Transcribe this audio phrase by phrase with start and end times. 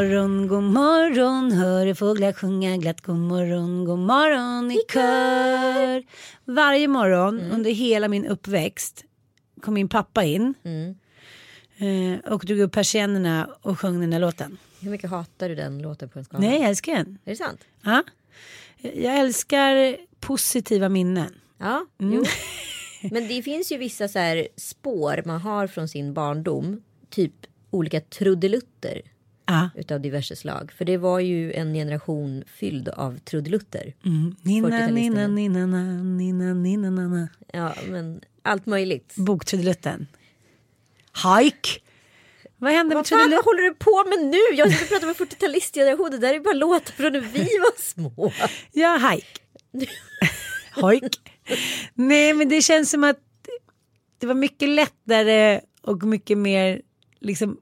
[0.00, 3.00] morgon, god morgon, hör fåglar sjunga glatt.
[3.00, 6.04] God morgon, god morgon i kör.
[6.44, 9.04] Varje morgon under hela min uppväxt
[9.60, 10.54] kom min pappa in
[11.78, 14.58] eh, och drog upp persiennerna och sjöng den där låten.
[14.80, 16.40] Hur mycket hatar du den låten på en skala?
[16.40, 17.18] Nej, jag älskar den.
[17.24, 17.60] Är det sant?
[17.82, 18.02] Ja.
[18.78, 21.34] Jag älskar positiva minnen.
[21.58, 22.24] Ja, Mm.
[23.10, 26.82] Men det finns ju vissa så här spår man har från sin barndom.
[27.10, 27.32] Typ
[27.70, 29.02] olika trudelutter
[29.50, 29.70] Ja.
[29.74, 30.72] utav diverse slag.
[30.76, 33.94] För det var ju en generation fylld av trudelutter.
[34.04, 34.36] Mm.
[34.42, 35.28] Nina, 40-talisterna.
[35.28, 37.28] nina, nina, na, nina, nina, na, na.
[37.52, 39.14] Ja, men allt möjligt.
[39.16, 40.06] Boktrudelutten.
[41.14, 41.80] Hike.
[42.58, 43.44] Vad hände med fan vad trudelutten?
[43.44, 44.58] håller du på med nu?
[44.58, 46.10] Jag sitter och pratar med 40-talistgeneration.
[46.10, 48.32] Det där är bara låtar från när vi var små.
[48.72, 49.40] Ja, hike.
[50.74, 51.20] Hojk.
[51.94, 53.18] Nej, men det känns som att
[54.18, 56.82] det var mycket lättare och mycket mer
[57.20, 57.60] liksom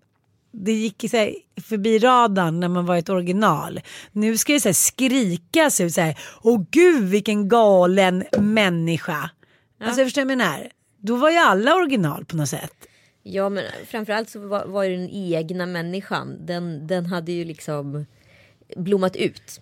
[0.65, 3.81] det gick så här, förbi radarn när man var ett original.
[4.13, 6.19] Nu ska det så här skrikas ut så här.
[6.43, 9.31] Åh gud vilken galen människa.
[9.81, 10.69] Alltså jag förstår vad jag menar.
[11.01, 12.73] Då var ju alla original på något sätt.
[13.23, 16.47] Ja men framförallt så var, var ju den egna människan.
[16.47, 18.07] Den, den hade ju liksom
[18.77, 19.61] blommat ut.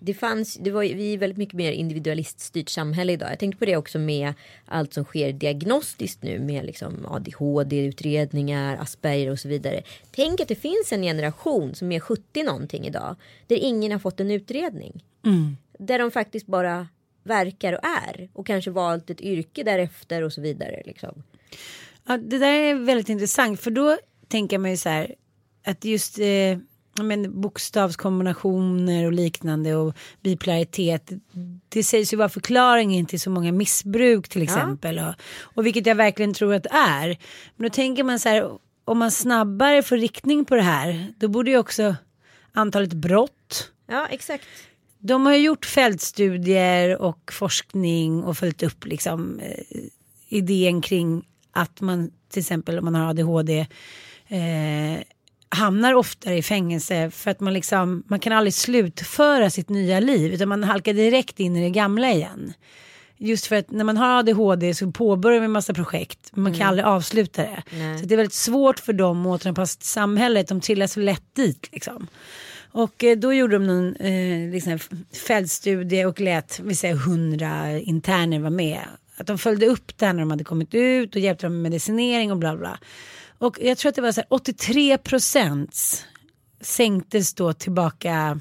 [0.00, 3.30] Det fanns, det var vi är väldigt mycket mer individualiststyrt samhälle idag.
[3.30, 4.34] Jag tänkte på det också med
[4.66, 9.82] allt som sker diagnostiskt nu med liksom ADHD-utredningar, Asperger och så vidare.
[10.10, 13.16] Tänk att det finns en generation som är 70 någonting idag.
[13.46, 15.04] Där ingen har fått en utredning.
[15.78, 16.88] Där de faktiskt bara
[17.22, 18.28] verkar och är.
[18.32, 20.82] Och kanske valt ett yrke därefter och så vidare.
[20.86, 21.22] Liksom.
[22.06, 23.98] Ja, det där är väldigt intressant för då
[24.28, 25.14] tänker man ju så här
[25.64, 26.58] att just eh,
[27.02, 31.10] men, bokstavskombinationer och liknande och bipolaritet
[31.68, 35.94] det sägs ju vara förklaringen till så många missbruk till exempel och, och vilket jag
[35.94, 37.18] verkligen tror att det är.
[37.56, 38.50] Men då tänker man så här
[38.84, 41.96] om man snabbare får riktning på det här då borde ju också
[42.52, 44.44] antalet brott Ja exakt.
[44.98, 49.80] de har ju gjort fältstudier och forskning och följt upp liksom eh,
[50.28, 53.66] idén kring att man till exempel om man har ADHD
[54.28, 54.98] eh,
[55.54, 60.34] hamnar oftare i fängelse för att man liksom man kan aldrig slutföra sitt nya liv
[60.34, 62.52] utan man halkar direkt in i det gamla igen.
[63.16, 66.54] Just för att när man har ADHD så påbörjar man en massa projekt men man
[66.54, 67.62] kan aldrig avsluta det.
[68.00, 71.34] Så det är väldigt svårt för dem att återanpassa till samhället, de trillar så lätt
[71.34, 72.06] dit liksom.
[72.74, 74.78] Och eh, då gjorde de någon eh, liksom,
[75.26, 78.80] fältstudie och lät vi säga, 100 interner vara med.
[79.16, 81.62] Att de följde upp det här när de hade kommit ut och hjälpte dem med
[81.62, 82.78] medicinering och bla bla.
[83.46, 86.04] Och jag tror att det var så här 83 procent
[86.60, 88.40] sänktes då tillbaka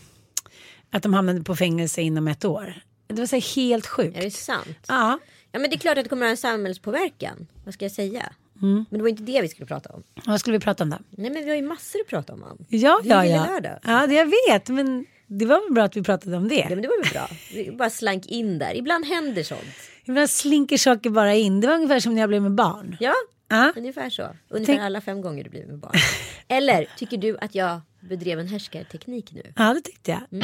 [0.92, 2.82] att de hamnade på fängelse inom ett år.
[3.08, 4.18] Det var så här helt sjukt.
[4.18, 4.78] Är det sant?
[4.88, 5.20] Ja,
[5.52, 7.48] Ja men det är klart att det kommer att ha en samhällspåverkan.
[7.66, 8.34] Vad ska jag säga?
[8.60, 10.04] Men det var inte det vi skulle prata om.
[10.26, 10.98] vad skulle vi prata om då?
[11.10, 12.44] Nej men vi har ju massor att prata om.
[12.44, 12.66] Ann.
[12.70, 13.46] Ja, Det ja, ja.
[13.46, 13.80] lördag.
[13.84, 16.70] Ja, det jag vet, men det var väl bra att vi pratade om Ja det.
[16.70, 17.30] men det var väl bra.
[17.54, 18.76] Vi bara slank in där.
[18.76, 19.62] Ibland händer sånt.
[20.06, 21.62] Ibland slinker saker bara in.
[21.62, 22.98] Det var ungefär som när jag blev med barn.
[23.00, 23.14] Ja,
[23.50, 23.74] Ja.
[23.76, 24.36] ungefär så.
[24.50, 25.92] Ungefär Tänk- alla fem gånger du blir med barn.
[26.48, 29.42] Eller tycker du att jag bedrev en härskarteknik nu?
[29.56, 30.44] Ja, det tyckte jag.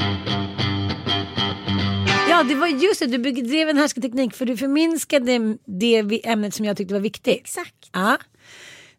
[2.29, 3.05] Ja, det var just det.
[3.07, 7.37] Du bedrev en härskarteknik för du förminskade det ämnet som jag tyckte var viktigt.
[7.37, 7.89] Exakt.
[7.93, 8.17] Ja.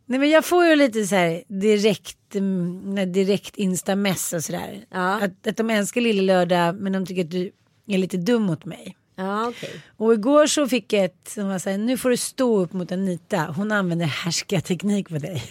[0.06, 4.84] Nej, men jag får ju lite så här direkt, mm, direkt instamess och sådär.
[4.90, 5.20] Ja.
[5.24, 7.52] Att, att de älskar Lille Lördag men de tycker att du
[7.86, 8.96] är lite dum mot mig.
[9.20, 9.70] Ja, okej.
[9.96, 12.72] Och igår så fick jag ett som var så här, nu får du stå upp
[12.72, 13.54] mot Anita.
[13.56, 15.42] Hon använder härskarteknik på dig.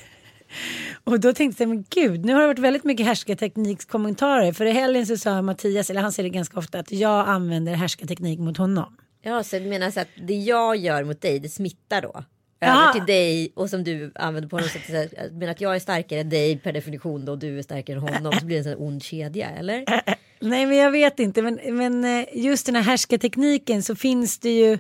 [1.04, 4.54] Och då tänkte jag, men gud, nu har det varit väldigt mycket härskarteknikskommentarer.
[4.54, 7.74] För i helgen så sa Mattias, eller han säger det ganska ofta, att jag använder
[7.74, 8.98] härskarteknik mot honom.
[9.22, 12.24] Ja, så du menar så att det jag gör mot dig, det smittar då?
[12.62, 14.82] Över till dig och som du använder på sätt.
[14.88, 17.64] så Jag menar att jag är starkare än dig per definition då och du är
[17.64, 18.34] starkare än honom.
[18.40, 19.86] Så blir det en sån ond kedja, eller?
[20.42, 24.50] Nej men jag vet inte men, men eh, just den här härskartekniken så finns det
[24.50, 24.80] ju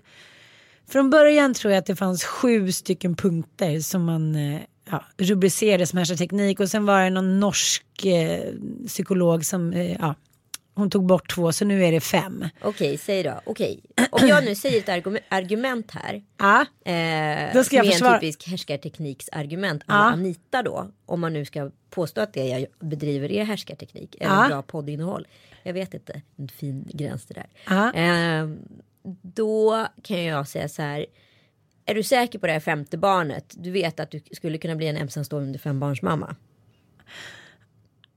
[0.90, 4.62] Från början tror jag att det fanns sju stycken punkter som man eh,
[4.92, 8.54] ja, rubricerade som härskarteknik och sen var det någon norsk eh,
[8.88, 10.16] psykolog som eh, ja,
[10.80, 12.46] hon tog bort två så nu är det fem.
[12.62, 13.42] Okej, säg då.
[13.46, 13.80] Okej,
[14.12, 16.24] om jag nu säger ett argu- argument här.
[16.38, 19.84] Ja, Eh, Då ska jag som är försvara- en typisk härskartekniksargument.
[19.88, 19.94] Ja.
[19.94, 20.92] Anita då.
[21.06, 24.16] Om man nu ska påstå att det jag bedriver är härskarteknik.
[24.20, 24.48] Eller Ja.
[24.48, 25.28] bra poddinnehåll.
[25.64, 26.22] Jag vet inte.
[26.38, 27.48] En fin gräns det där.
[27.68, 27.94] Ja.
[27.94, 28.50] Eh,
[29.22, 31.06] då kan jag säga så här.
[31.86, 33.54] Är du säker på det här femte barnet?
[33.58, 36.36] Du vet att du skulle kunna bli en ensamstående fembarnsmamma.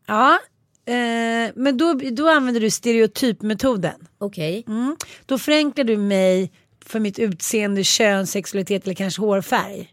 [0.07, 0.39] ja.
[0.87, 4.07] Eh, men då, då använder du stereotypmetoden.
[4.19, 4.65] Okej.
[4.69, 4.97] Mm.
[5.27, 6.53] Då förenklar du mig
[6.85, 9.89] för mitt utseende, kön, sexualitet eller kanske hårfärg.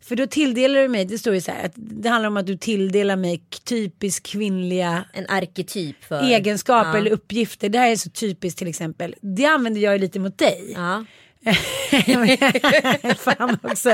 [0.00, 2.46] För då tilldelar du mig, det står ju så här, att det handlar om att
[2.46, 6.22] du tilldelar mig typiskt kvinnliga En arketyp för.
[6.22, 6.96] egenskaper Ja.
[6.96, 7.68] eller uppgifter.
[7.68, 9.14] Det här är så typiskt till exempel.
[9.20, 10.72] Det använder jag ju lite mot dig.
[10.74, 11.04] Ja.
[13.18, 13.90] Fan också.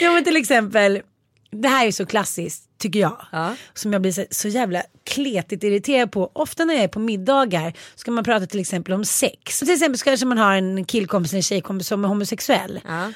[0.00, 1.02] ja men till exempel,
[1.50, 3.26] det här är så klassiskt tycker jag.
[3.32, 3.56] Ja.
[3.74, 6.30] Som jag blir så, så jävla kletigt irriterad på.
[6.32, 9.58] Ofta när jag är på middagar ska man prata till exempel om sex.
[9.58, 12.80] Till exempel så kanske man har en killkompis eller en tjejkompis som är homosexuell.
[12.84, 13.12] Ja.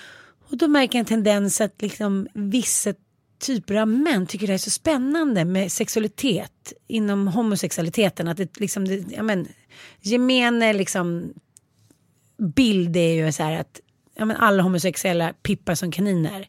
[0.51, 2.95] Och då märker jag en tendens att liksom vissa
[3.41, 8.29] typer av män tycker det är så spännande med sexualitet inom homosexualiteten.
[8.29, 9.49] Att det liksom, det, ja men,
[10.01, 11.33] gemene liksom
[12.39, 13.81] bild är ju så här att
[14.15, 16.49] ja, men alla homosexuella pippar som kaniner.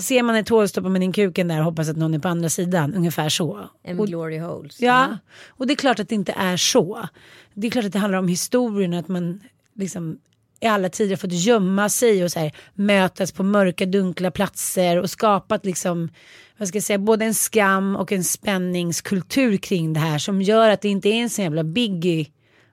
[0.00, 2.28] Ser man ett hål stoppar man in kuken där och hoppas att någon är på
[2.28, 2.94] andra sidan.
[2.94, 3.70] Ungefär så.
[3.82, 4.80] En glory holes.
[4.80, 5.18] Ja,
[5.48, 7.08] och det är klart att det inte är så.
[7.54, 9.40] Det är klart att det handlar om historien att man
[9.74, 10.18] liksom
[10.60, 15.10] i alla tider fått gömma sig och så här, mötas på mörka dunkla platser och
[15.10, 16.08] skapat liksom
[16.56, 20.70] vad ska jag säga, både en skam och en spänningskultur kring det här som gör
[20.70, 22.26] att det inte är en så jävla biggie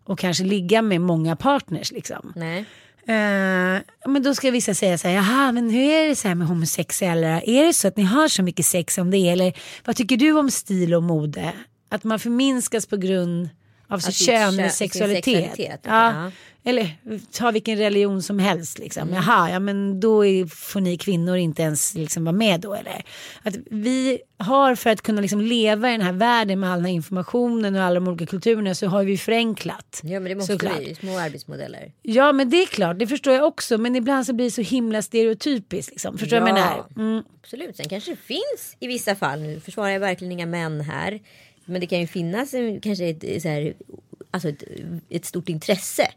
[0.03, 2.33] och kanske ligga med många partners liksom.
[2.35, 2.65] Nej.
[3.07, 6.36] Eh, men då ska vissa säga så här, jaha men hur är det så här
[6.36, 7.42] med homosexuella?
[7.42, 9.30] Är det så att ni har så mycket sex om det?
[9.30, 9.54] Eller
[9.86, 11.54] vad tycker du om stil och mode?
[11.90, 13.50] Att man förminskas på grund
[13.87, 15.25] av sitt kön kö- eller sin sexualitet.
[15.25, 16.13] sexualitet, Ja.
[16.23, 16.31] ja.
[16.67, 16.89] Eller
[17.31, 18.79] ta vilken religion som helst.
[18.79, 19.01] Liksom.
[19.09, 19.13] Mm.
[19.13, 23.03] Jaha, ja men då är, får ni kvinnor inte ens liksom vara med då eller?
[23.43, 26.85] Att vi har för att kunna liksom leva i den här världen med all den
[26.85, 29.99] här informationen och alla de olika kulturerna så har vi förenklat.
[30.03, 30.77] Ja men det måste Såklart.
[30.77, 31.91] bli små arbetsmodeller.
[32.01, 33.77] Ja men det är klart, det förstår jag också.
[33.77, 35.91] Men ibland så blir det så himla stereotypiskt.
[35.91, 36.17] Liksom.
[36.17, 36.85] Förstår du vad jag menar?
[36.97, 37.23] Mm.
[37.43, 39.41] Absolut, sen kanske det finns i vissa fall.
[39.41, 41.19] Nu försvarar jag verkligen inga män här.
[41.65, 43.73] Men det kan ju finnas en, kanske ett, så här,
[44.31, 44.63] alltså ett,
[45.09, 46.07] ett stort intresse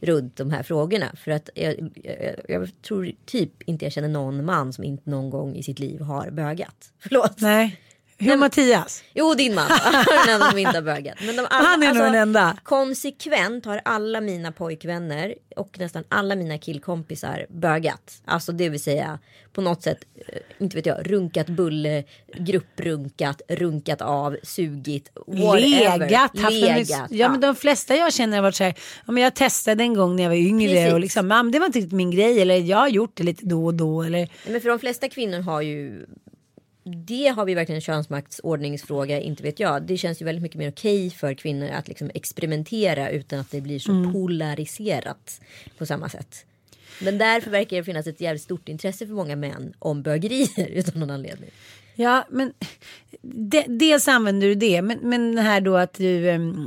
[0.00, 1.16] runt de här frågorna.
[1.16, 5.30] För att jag, jag, jag tror typ inte jag känner någon man som inte någon
[5.30, 6.92] gång i sitt liv har bögat.
[6.98, 7.40] Förlåt.
[7.40, 7.80] Nej.
[8.18, 9.02] Hur Mattias?
[9.14, 9.68] Jo, din man.
[10.26, 11.14] den enda som inte har bögat.
[11.26, 12.56] Men de alla, Han är nog den enda.
[12.62, 18.22] Konsekvent har alla mina pojkvänner och nästan alla mina killkompisar bögat.
[18.24, 19.18] Alltså det vill säga
[19.52, 22.04] på något sätt, eh, inte vet jag, runkat bulle,
[22.38, 25.98] grupprunkat, runkat av, sugit, whatever.
[25.98, 26.38] Legat.
[26.38, 27.10] haft Legat.
[27.10, 28.74] ja, men de flesta jag känner har varit så här.
[29.06, 30.92] Ja, men jag testade en gång när jag var yngre Precis.
[30.92, 32.40] och liksom, "Ja, det var inte riktigt min grej.
[32.42, 34.02] Eller jag har gjort det lite då och då.
[34.02, 36.06] Eller, Men för de flesta kvinnor har ju
[36.84, 39.82] det har vi verkligen en könsmaktsordningsfråga, inte vet jag.
[39.82, 43.60] Det känns ju väldigt mycket mer okej för kvinnor att liksom experimentera utan att det
[43.60, 44.12] blir så Mm.
[44.12, 45.40] polariserat
[45.78, 46.44] på samma sätt.
[47.02, 51.00] Men därför verkar det finnas ett jävligt stort intresse för många män om bögerier utan
[51.00, 51.50] någon anledning.
[51.94, 52.52] ja, men
[53.22, 54.82] de, dels använder du det.
[54.82, 56.66] Men, men här då att du um,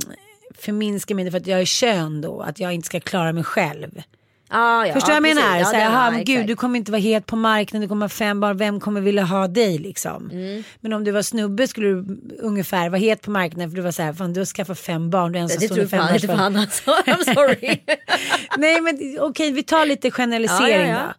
[0.54, 2.40] förminskar mig för att jag är kön då.
[2.40, 4.02] Att jag inte ska klara mig själv.
[4.50, 5.58] Ah, ja, Förstår du vad jag menar?
[5.58, 7.88] Ja, så här, det- ja, men gud, du kommer inte vara het på marknaden, du
[7.88, 10.30] kommer ha fem barn, vem kommer vilja ha dig liksom?
[10.30, 10.62] Mm.
[10.80, 13.90] Men om du var snubbe skulle du ungefär vara het på marknaden för du var
[13.92, 16.26] så här, fan du har skaffat fem barn, du är Det tror ensamstående fan inte
[16.28, 16.90] fan alltså.
[17.06, 17.80] I'm sorry.
[18.58, 21.14] Nej men okej, vi tar lite generalisering Ja, ja,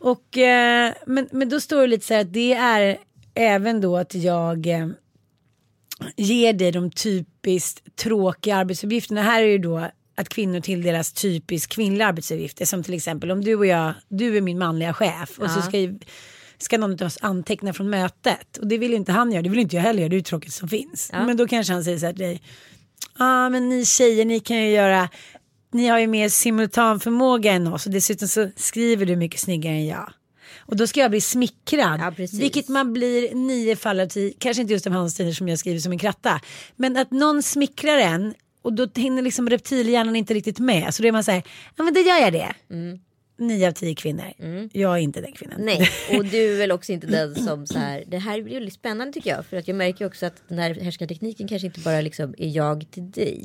[0.00, 0.10] då.
[0.10, 2.98] Och, eh, men, men då står det lite så här att det är
[3.34, 4.86] även då att jag eh,
[6.16, 9.22] ger dig de typiskt tråkiga arbetsuppgifterna.
[9.22, 12.64] Här är ju då att kvinnor tilldelas typiskt kvinnliga arbetsuppgifter.
[12.64, 15.78] Som till exempel om du och jag, du är min manliga chef och så ska,
[15.78, 15.98] ju-
[16.58, 18.56] ska någon av oss anteckna från mötet.
[18.56, 20.22] Och det vill inte han göra, det vill inte jag heller göra, det är ju
[20.22, 21.10] tråkigt som finns.
[21.12, 22.42] Men då kanske han säger så här till dig,
[23.18, 25.08] ja ah, men ni tjejer ni kan ju göra
[25.72, 29.86] ni har ju mer simultanförmåga än oss och dessutom så skriver du mycket snyggare än
[29.86, 30.12] jag.
[30.58, 32.00] Och då ska jag bli smickrad.
[32.00, 34.32] Ja, vilket man blir nio fall av tio.
[34.38, 36.40] Kanske inte just av handstider som jag skriver som en kratta.
[36.76, 38.34] Men att någon smickrar en
[38.66, 40.94] och då hinner liksom reptilhjärnan inte riktigt med.
[40.94, 41.42] Så då är man så här,
[41.76, 42.54] ja men det gör jag det.
[43.38, 44.32] Nio av tio kvinnor.
[44.72, 45.60] Jag är inte den kvinnan.
[45.60, 45.66] Mm.
[45.66, 48.04] Nej, och du är väl också inte den som så här.
[48.08, 49.46] Det här blir väldigt spännande tycker jag.
[49.46, 52.90] För att jag märker också att den här härskartekniken kanske inte bara liksom är jag
[52.90, 53.44] till dig.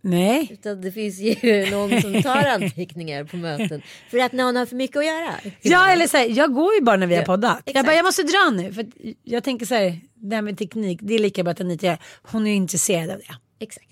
[0.00, 0.48] Nej.
[0.52, 3.82] Utan det finns ju någon som tar anteckningar på möten.
[4.10, 5.34] För att någon har för mycket att göra.
[5.62, 7.62] Ja eller så här, jag går ju bara när vi har Ja, poddat.
[7.64, 7.86] Jag exakt.
[7.86, 8.72] bara, jag måste dra nu.
[8.72, 8.86] För
[9.22, 11.98] jag tänker så här, det här med teknik, det är lika bra att Anita gör.
[12.22, 13.34] Hon är ju intresserad av det.
[13.58, 13.86] Exakt.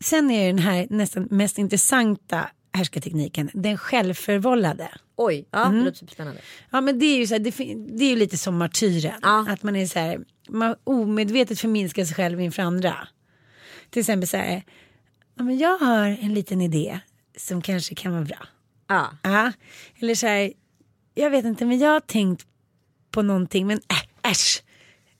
[0.00, 4.88] Sen är den här nästan mest intressanta härskartekniken, den självförvållade.
[5.16, 5.78] Oj, ja Mm.
[5.78, 6.40] det låter superspännande.
[6.70, 7.50] Ja men det är ju så här, det,
[7.98, 9.18] det är ju lite som martyren.
[9.22, 9.46] Ja.
[9.48, 13.08] Att man är så här, man omedvetet förminskar sig själv inför andra.
[13.90, 14.62] Till exempel så här,
[15.34, 17.00] ja, men jag har en liten idé
[17.36, 18.46] som kanske kan vara bra.
[18.88, 19.52] Ja, Ja,
[19.98, 20.52] eller så här,
[21.14, 22.46] jag vet inte men jag har tänkt
[23.10, 24.62] på någonting men äh, äsch.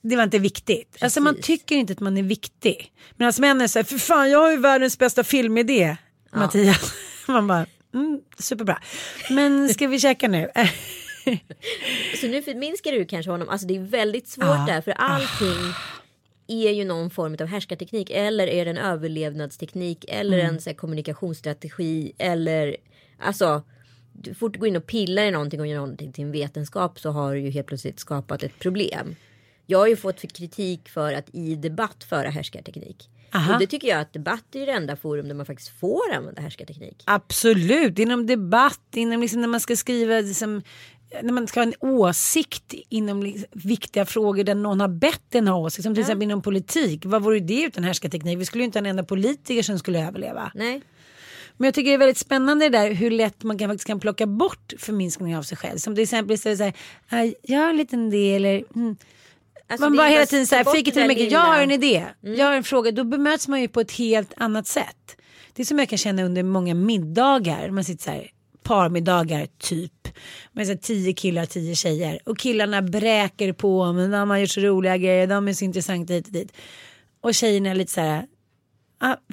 [0.01, 0.97] Det var inte viktigt.
[1.01, 2.91] Alltså man tycker inte att man är viktig.
[3.15, 5.97] Men alltså män är så här, för fan jag har ju världens bästa filmidé.
[6.33, 6.93] Mattias.
[7.27, 8.81] Man bara, mm, superbra.
[9.29, 10.49] Men ska vi käka nu?
[12.21, 13.49] så nu förminskar du kanske honom.
[13.49, 14.65] Alltså det är väldigt svårt Ja.
[14.67, 14.81] där.
[14.81, 15.73] För allting
[16.47, 18.09] är ju någon form av härskarteknik.
[18.09, 20.05] Eller är det en överlevnadsteknik.
[20.07, 20.55] Eller Mm.
[20.55, 22.11] en så här, kommunikationsstrategi.
[22.17, 22.75] Eller
[23.19, 23.63] alltså.
[24.13, 26.99] Du fort du går in och pillar i någonting och gör någonting till en vetenskap
[26.99, 29.15] så har du ju helt plötsligt skapat ett problem.
[29.69, 33.09] Jag har ju fått kritik för att i debatt föra härskarteknik.
[33.33, 33.53] Aha.
[33.53, 36.41] Och det tycker jag att debatt är det enda forum där man faktiskt får använda
[36.41, 37.03] härskarteknik.
[37.05, 40.61] Absolut, inom debatt, inom liksom när man ska skriva, liksom,
[41.21, 45.47] när man ska ha en åsikt inom liksom viktiga frågor där någon har bett en
[45.47, 45.83] ha åsikt.
[45.83, 47.05] Som till exempel inom politik.
[47.05, 48.39] Vad vore det utan härskarteknik?
[48.39, 50.51] Vi skulle ju inte ha en enda politiker som skulle överleva.
[50.55, 50.81] Nej.
[51.57, 53.99] Men jag tycker det är väldigt spännande det där hur lätt man kan, faktiskt kan
[53.99, 55.77] plocka bort förminskning av sig själv.
[55.77, 56.73] Som till exempel istället säga,
[57.09, 58.95] "Ah, jag har en liten idé eller mm.
[59.69, 61.21] Alltså, man bara är hela tiden så här, fake it till mycket.
[61.21, 61.33] Mm.
[61.33, 62.91] jag har en idé, jag har en fråga.
[62.91, 65.15] Då bemöts man ju på ett helt annat sätt.
[65.53, 67.69] Det är som jag kan känna under många middagar.
[67.69, 68.31] Man sitter så här,
[68.63, 70.07] parmiddagar typ.
[70.51, 72.19] Med så här, tio killar, tio tjejer.
[72.25, 76.13] Och killarna bräker på, men de har gjort så roliga grejer, de är så intressanta
[76.13, 76.51] hit och dit.
[77.21, 78.25] Och tjejerna är lite så här,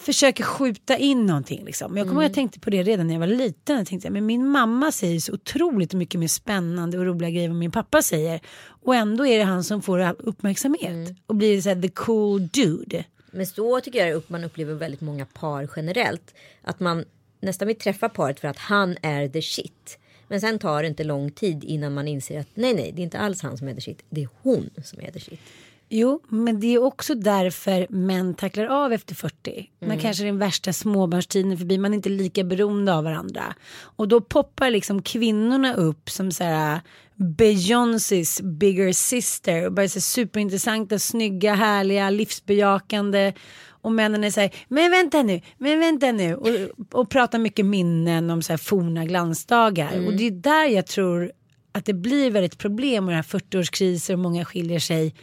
[0.00, 1.64] försöker skjuta in någonting.
[1.64, 1.96] Liksom.
[1.96, 3.76] Jag kommer ihåg jag tänkte på det redan när jag var liten.
[3.76, 7.50] Jag tänkte, men min mamma säger så otroligt mycket mer spännande och roliga grejer än
[7.50, 8.40] vad min pappa säger.
[8.66, 11.16] Och ändå är det han som får all uppmärksamhet.
[11.26, 13.04] Och blir så här, the cool dude.
[13.30, 16.34] Men så tycker jag man upplever väldigt många par generellt.
[16.62, 17.04] Att man
[17.40, 19.98] nästan vill träffa paret för att han är the shit.
[20.28, 23.04] Men sen tar det inte lång tid innan man inser att nej, nej, det är
[23.04, 24.02] inte alls han som är the shit.
[24.10, 25.40] Det är hon som är the shit.
[25.88, 29.70] Jo, men det är också därför män tacklar av efter 40.
[29.80, 31.78] När kanske den värsta småbarnstiden är förbi.
[31.78, 33.54] Man är inte lika beroende av varandra.
[33.80, 36.80] Och då poppar liksom kvinnorna upp som så här
[37.14, 39.66] Beyoncés bigger sister.
[39.66, 43.32] Och bara så superintressanta, snygga, härliga, livsbejakande.
[43.68, 46.34] Och männen är så här, men vänta nu, men vänta nu.
[46.34, 46.48] Och,
[46.92, 50.06] och pratar mycket minnen om så här forna glansdagar.
[50.06, 51.32] Och det är där jag tror
[51.76, 55.14] att det blir väldigt problem med det här 40-årskriser och många skiljer sig.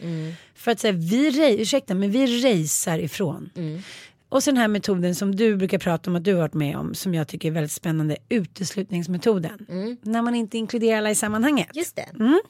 [0.54, 3.50] För att säga, vi, ursäkta, men vi racear ifrån.
[4.28, 6.76] Och så den här metoden som du brukar prata om att du har varit med
[6.76, 9.66] om som jag tycker är väldigt spännande, uteslutningsmetoden.
[10.02, 11.68] När man inte inkluderar alla i sammanhanget.
[11.72, 12.08] Just det.
[12.20, 12.40] Mm.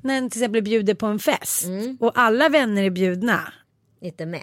[0.00, 1.66] När en till exempel bjuder på en fest
[2.00, 3.52] och alla vänner är bjudna.
[4.00, 4.42] Inte med.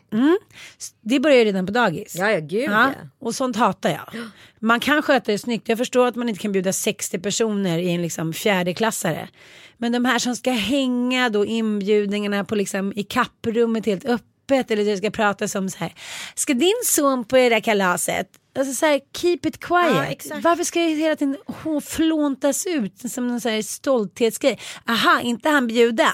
[1.02, 2.16] Det börjar ju redan på dagis.
[2.16, 3.10] Ja, ja, gud Ja, ja.
[3.20, 4.24] och sånt hatar jag.
[4.60, 5.70] Man kan sköta det snyggt.
[5.70, 9.30] Jag förstår att man inte kan bjuda 60 personer i en liksom fjärdeklassare.
[9.78, 14.86] Men de här som ska hänga då inbjudningarna på liksom i kapprummet helt öppet eller
[14.86, 15.94] det ska pratas om så här.
[16.36, 18.28] Ska din son på det där kalaset?
[18.56, 20.26] Alltså så här, keep it quiet.
[20.30, 20.40] Ja.
[20.44, 21.38] Varför ska det hela tiden
[21.84, 24.60] flåntas ut som en så här stolthetsgrej?
[24.88, 26.08] Aha, inte han bjuden.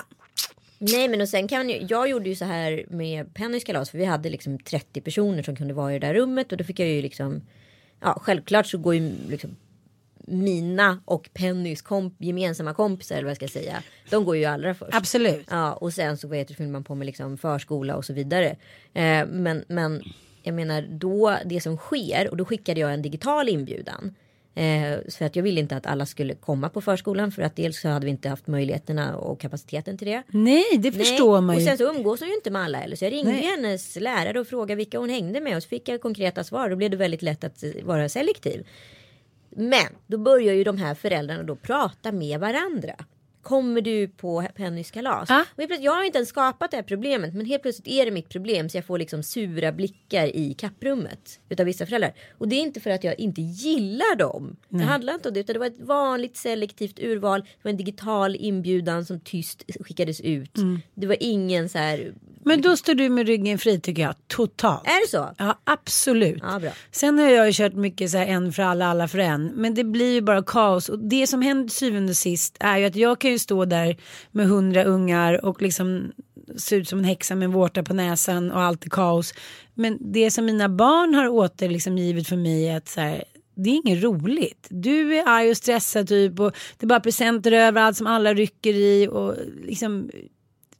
[0.79, 3.97] Nej men och sen kan ju, jag gjorde ju så här med Pennys kalas för
[3.97, 6.79] vi hade liksom 30 personer som kunde vara i det där rummet och då fick
[6.79, 7.41] jag ju liksom
[7.99, 9.55] Ja självklart så går ju liksom
[10.27, 13.83] mina och Pennys komp, gemensamma kompisar eller vad jag ska säga.
[14.09, 14.95] De går ju allra först.
[14.95, 15.47] Absolut.
[15.49, 18.55] Ja och sen så vet du, fyller man på med liksom förskola och så vidare.
[18.93, 20.03] Eh, men, men
[20.43, 24.15] jag menar då det som sker och då skickade jag en digital inbjudan.
[24.55, 27.81] Eh, för att jag ville inte att alla skulle komma på förskolan för att dels
[27.81, 30.23] så hade vi inte haft möjligheterna och kapaciteten till det.
[30.27, 31.67] Nej, det förstår man och ju.
[31.67, 32.95] sen så umgås hon ju inte med alla heller.
[32.95, 33.41] Så jag ringde Nej.
[33.41, 36.69] hennes lärare och frågade vilka hon hängde med och så fick jag konkreta svar.
[36.69, 38.67] Då blev det väldigt lätt att eh, vara selektiv.
[39.49, 42.95] Men då börjar ju de här föräldrarna då prata med varandra.
[43.49, 45.29] Kommer du på Pennys kalas?
[45.29, 45.41] Ja.
[45.41, 48.05] Och helt plötsligt, jag har inte ens skapat det här problemet men helt plötsligt är
[48.05, 52.13] det mitt problem så jag får liksom sura blickar i kapprummet utav vissa föräldrar.
[52.37, 54.55] Och det är inte för att jag inte gillar dem.
[54.69, 57.41] Det handlar inte om det utan det var ett vanligt selektivt urval.
[57.41, 60.57] Det var en digital inbjudan som tyst skickades ut.
[60.57, 60.81] Mm.
[60.93, 62.13] Det var ingen så här.
[62.45, 64.15] Men då står du med ryggen fri tycker jag.
[64.27, 64.87] Totalt.
[64.87, 65.33] Är det så?
[65.37, 66.43] Ja absolut.
[66.43, 66.71] Ja, bra.
[66.91, 69.45] Sen har jag ju kört mycket så här en för alla, alla för en.
[69.45, 70.89] Men det blir ju bara kaos.
[70.89, 73.97] Och det som händer syvende och sist är ju att jag kan ju stå där
[74.31, 76.11] med hundra ungar och liksom
[76.57, 79.33] se ut som en häxa med en vårta på näsan och allt är kaos.
[79.73, 83.23] Men det som mina barn har åter liksom givit för mig är att så här,
[83.55, 84.67] det är inget roligt.
[84.69, 88.73] Du är arg och stressad typ och det är bara presenter överallt som alla rycker
[88.73, 90.09] i och liksom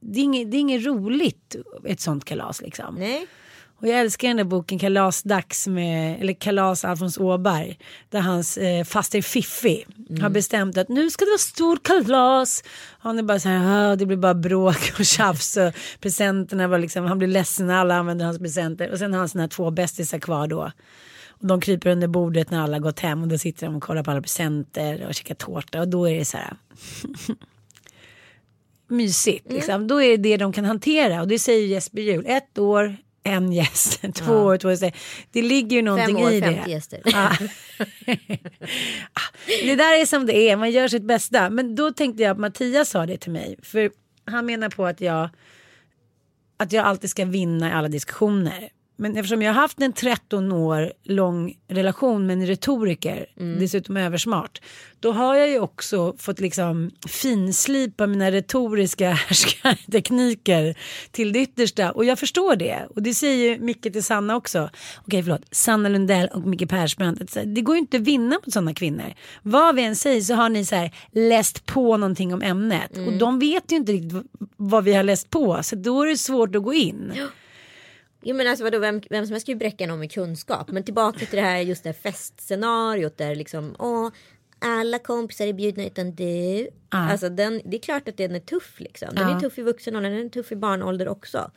[0.00, 2.94] det är inget, det är inget roligt ett sånt kalas liksom.
[2.94, 3.26] Nej.
[3.80, 7.78] Och jag älskar den där boken Kalasdags med, eller Kalas Alfons Åberg.
[8.08, 9.84] Där hans eh, faster Fiffi
[10.22, 12.64] har bestämt att nu ska det vara stor kalas.
[12.98, 16.78] Han är bara så här, "Ah, det blir bara bråk och tjafs och presenterna var
[16.78, 18.90] liksom, han blir ledsen när alla använder hans presenter.
[18.90, 20.70] Och sen har han sina två bästisar kvar då.
[21.28, 24.02] Och de kryper under bordet när alla gått hem och då sitter de och kollar
[24.02, 26.56] på alla presenter och käkar tårta och då är det så här
[28.88, 29.52] mysigt.
[29.52, 29.86] Liksom.
[29.86, 32.24] Då är det det de kan hantera och det säger Jesper Juhl.
[32.26, 34.02] Ett år, en gäst.
[34.14, 34.92] Två år, två gäster.
[35.30, 36.70] Det ligger ju någonting Fem år, i 50 det.
[36.70, 37.00] gäster.
[37.04, 37.32] Ja.
[39.46, 41.50] det där är som det är, man gör sitt bästa.
[41.50, 43.56] Men då tänkte jag att Mattias sa det till mig.
[43.62, 43.90] För
[44.24, 45.28] han menar på att jag,
[46.56, 48.68] att jag alltid ska vinna i alla diskussioner.
[49.00, 53.26] Men eftersom jag har haft en 13 år lång relation med en retoriker,
[53.58, 54.60] dessutom översmart,
[55.00, 60.74] då har jag ju också fått liksom finslipa mina retoriska härskartekniker
[61.10, 61.92] till det yttersta.
[61.92, 62.86] Och jag förstår det.
[62.94, 64.70] Och det säger ju Micke till Sanna också.
[65.06, 65.42] Okej, förlåt.
[65.50, 67.36] Sanna Lundell och Micke Persbrandt.
[67.44, 69.14] Det går ju inte att vinna mot sådana kvinnor.
[69.42, 72.90] Vad vi än säger så har ni så här läst på någonting om ämnet.
[73.06, 74.22] Och de vet ju inte riktigt
[74.56, 75.62] vad vi har läst på.
[75.62, 77.12] Så då är det svårt att gå in.
[78.22, 80.70] Jo men alltså vadå, vem, vem som helst kan ju bräcka någon med kunskap.
[80.70, 84.10] Men tillbaka till det här just det här festscenariot där liksom åh,
[84.58, 86.68] alla kompisar är bjudna utan du.
[87.10, 89.08] Alltså den, det är klart att den är tuff liksom.
[89.14, 91.50] Den är tuff i vuxen ålder, den är tuff i barnålder också.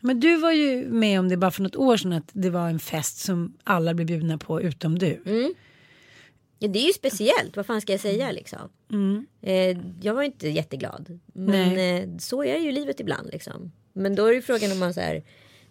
[0.00, 2.68] Men du var ju med om det bara för något år sedan att det var
[2.68, 5.22] en fest som alla blev bjudna på utom du.
[6.58, 8.58] Ja, det är ju speciellt, vad fan ska jag säga liksom.
[9.42, 11.20] Eh, jag var inte jätteglad.
[11.32, 13.72] Men eh, så är ju livet ibland liksom.
[13.92, 15.22] Men då är ju frågan om man så här,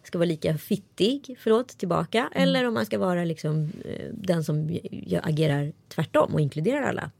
[0.10, 2.30] ska vara lika fittig, förlåt, tillbaka.
[2.36, 4.80] Eller om man ska vara liksom eh, den som
[5.22, 7.12] agerar tvärtom och inkluderar alla.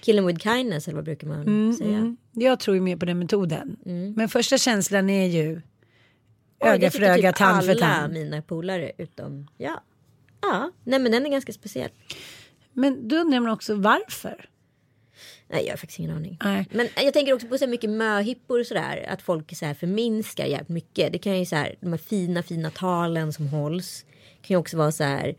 [0.00, 1.98] Kill them with kindness eller vad brukar man säga?
[1.98, 2.16] Mm.
[2.32, 3.76] Jag tror ju mer på den metoden.
[4.16, 5.60] Men första känslan är ju
[6.60, 8.12] öga för öga, typ tand för alla tand.
[8.12, 9.82] mina polare utom, ja.
[10.40, 11.90] Ja, nej men den är ganska speciell.
[12.72, 14.48] Men då undrar man också varför.
[15.48, 16.38] Nej, jag har faktiskt ingen aning.
[16.44, 16.66] Nej.
[16.70, 19.06] Men jag tänker också på så mycket möhippor och sådär.
[19.08, 21.12] Att folk så här förminskar jävligt mycket.
[21.12, 24.04] Det kan ju så här, de här fina, fina talen som hålls.
[24.42, 25.34] kan ju också vara så här.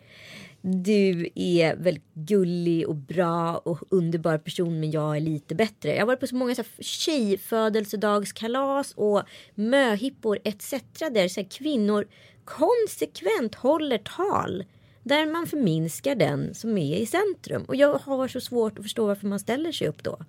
[0.61, 5.89] Du är väldigt gullig och bra och underbar person men jag är lite bättre.
[5.89, 9.23] Jag har varit på så många så här tjejfödelsedagskalas och
[9.55, 10.73] möhippor etc.
[11.11, 12.07] Där så här kvinnor
[12.45, 14.63] konsekvent håller tal.
[15.07, 17.63] Där man förminskar den som är i centrum.
[17.63, 20.19] Och jag har så svårt att förstå varför man ställer sig upp då.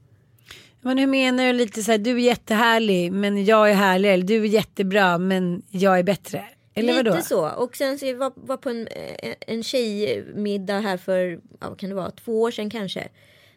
[0.80, 4.12] Men hur menar du lite så här, du är jättehärlig men jag är härlig.
[4.12, 6.44] Eller du är jättebra men jag är bättre.
[6.74, 7.22] Eller Lite vadå?
[7.22, 7.50] så.
[7.50, 11.78] Och sen så jag var, var på en, eh, en tjejmiddag här för, ja, vad
[11.78, 13.08] kan det vara, två år sedan kanske.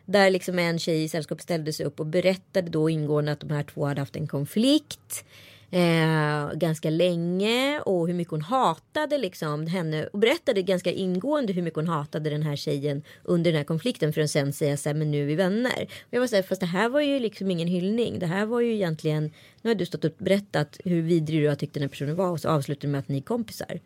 [0.06, 3.50] Där liksom en tjej i sällskapet ställde sig upp och berättade då ingående att de
[3.50, 5.26] här två hade haft en konflikt.
[5.74, 11.62] Eh, ganska länge och hur mycket hon hatade liksom henne och berättade ganska ingående hur
[11.62, 14.90] mycket hon hatade den här tjejen under den här konflikten för att sen säga så
[14.90, 15.82] här men nu är vi vänner.
[15.84, 18.20] Och jag var så här, fast det här var ju liksom ingen hyllning.
[18.20, 19.32] Det här var ju egentligen,
[19.62, 22.30] nu har du stått och berättat hur vidrig du har tyckt den här personen var
[22.30, 23.80] och så avslutar du med att ni är kompisar.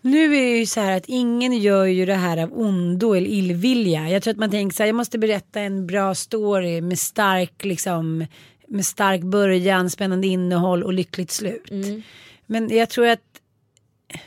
[0.00, 3.26] Nu är det ju så här att ingen gör ju det här av ondo eller
[3.26, 4.10] illvilja.
[4.10, 7.64] Jag tror att man tänker så här, jag måste berätta en bra story med stark
[7.64, 8.26] liksom
[8.68, 11.70] med stark början, spännande innehåll och lyckligt slut.
[12.46, 13.20] Men jag tror att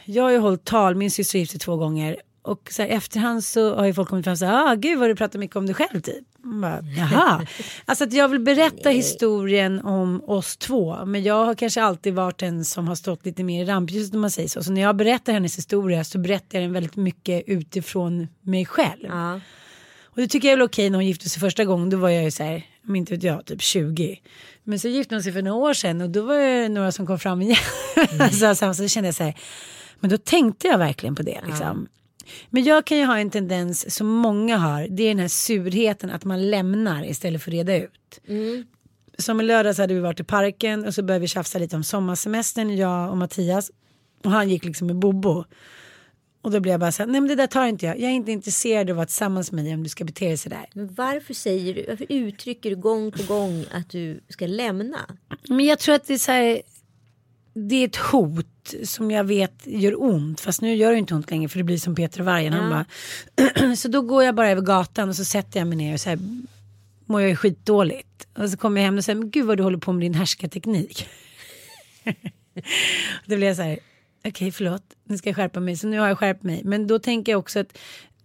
[0.06, 3.76] jag har ju hållit tal, min syster gifte två gånger och så här, efterhand så
[3.76, 5.76] har ju folk kommit fram och sagt, ah gud vad du pratar mycket om dig
[5.76, 6.26] själv typ.
[6.38, 7.46] Bara, Jaha,
[7.86, 12.38] alltså att jag vill berätta historien om oss två men jag har kanske alltid varit
[12.38, 14.64] den som har stått lite mer i rampljuset om man säger så.
[14.64, 19.06] Så när jag berättar hennes historia så berättar jag den väldigt mycket utifrån mig själv.
[19.08, 19.40] Ja.
[20.04, 21.90] Och det tycker jag är väl okej när hon gifte sig första gången.
[21.90, 24.22] Då var jag ju så här, men inte vet jag, typ 20.
[24.64, 27.08] Men så gifte hon sig för några år sedan och då var det några som
[27.08, 27.58] kom fram igen.
[28.32, 29.38] så, så, så kände jag så här,
[30.00, 31.88] men då tänkte jag verkligen på det liksom.
[32.50, 34.88] Men jag kan ju ha en tendens som många har.
[34.88, 38.20] Det är den här surheten att man lämnar istället för att reda ut.
[39.18, 41.84] Som i lördags hade vi varit i parken och så började vi tjafsa lite om
[41.84, 43.72] sommarsemestern, jag och Mattias.
[44.24, 45.46] Och han gick liksom med Bobo.
[46.48, 48.00] Och då blev jag bara så här, nej men det där tar inte jag.
[48.00, 50.38] Jag är inte intresserad av att vara tillsammans med dig om du ska bete dig
[50.38, 50.66] sådär.
[50.74, 55.00] Men varför säger du, varför uttrycker du gång på gång att du ska lämna?
[55.48, 56.62] Men jag tror att det är så här,
[57.54, 60.42] det är ett hot som jag vet gör ont.
[60.42, 62.54] Fast nu gör det inte ont längre för det blir som Peter och Vargen.
[62.54, 65.94] Han bara, så då går jag bara över gatan och så sätter jag mig ner
[65.94, 66.20] och så här
[67.06, 68.28] mår jag skitdåligt.
[68.34, 70.14] Och så kommer jag hem och säger, men gud vad du håller på med din
[70.14, 71.10] härskarteknik.
[73.26, 73.80] då blir jag så här,
[74.26, 75.78] okej förlåt, nu ska jag skärpa mig.
[75.78, 76.62] Så nu har jag skärpt mig.
[76.66, 77.78] Men då tänker jag också att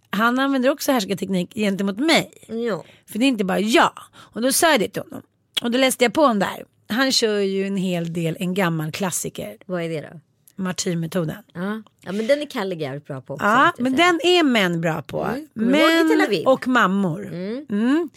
[0.09, 2.31] han använder också härskarteknik gentemot mig.
[2.47, 2.83] Ja.
[3.05, 3.93] För det är inte bara jag.
[4.15, 5.21] Och då sa jag det till honom.
[5.61, 6.65] Och då läste jag på honom där.
[6.87, 9.57] Han kör ju en hel del en gammal klassiker.
[9.65, 10.19] Vad är det då?
[10.55, 11.37] Martyrmetoden.
[11.53, 11.83] Ja.
[12.01, 13.45] ja men den är Kalle jävligt bra på också.
[13.45, 15.23] Ja, men den är män bra på.
[15.23, 15.47] Mm.
[15.53, 17.27] Män och mammor.
[17.33, 18.09] Mm.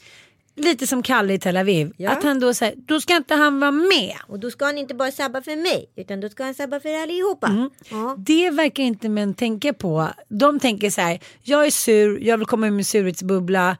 [0.56, 1.92] Lite som Kalle i Tel Aviv.
[1.96, 2.10] Ja.
[2.10, 4.16] Att han då säger, då ska inte han vara med.
[4.26, 7.02] Och då ska han inte bara sabba för mig utan då ska han sabba för
[7.02, 7.46] allihopa.
[7.46, 7.70] Mm.
[7.90, 8.14] Ja.
[8.18, 10.08] Det verkar inte män tänka på.
[10.28, 13.76] De tänker så här, jag är sur, jag vill komma ur min surhetsbubbla.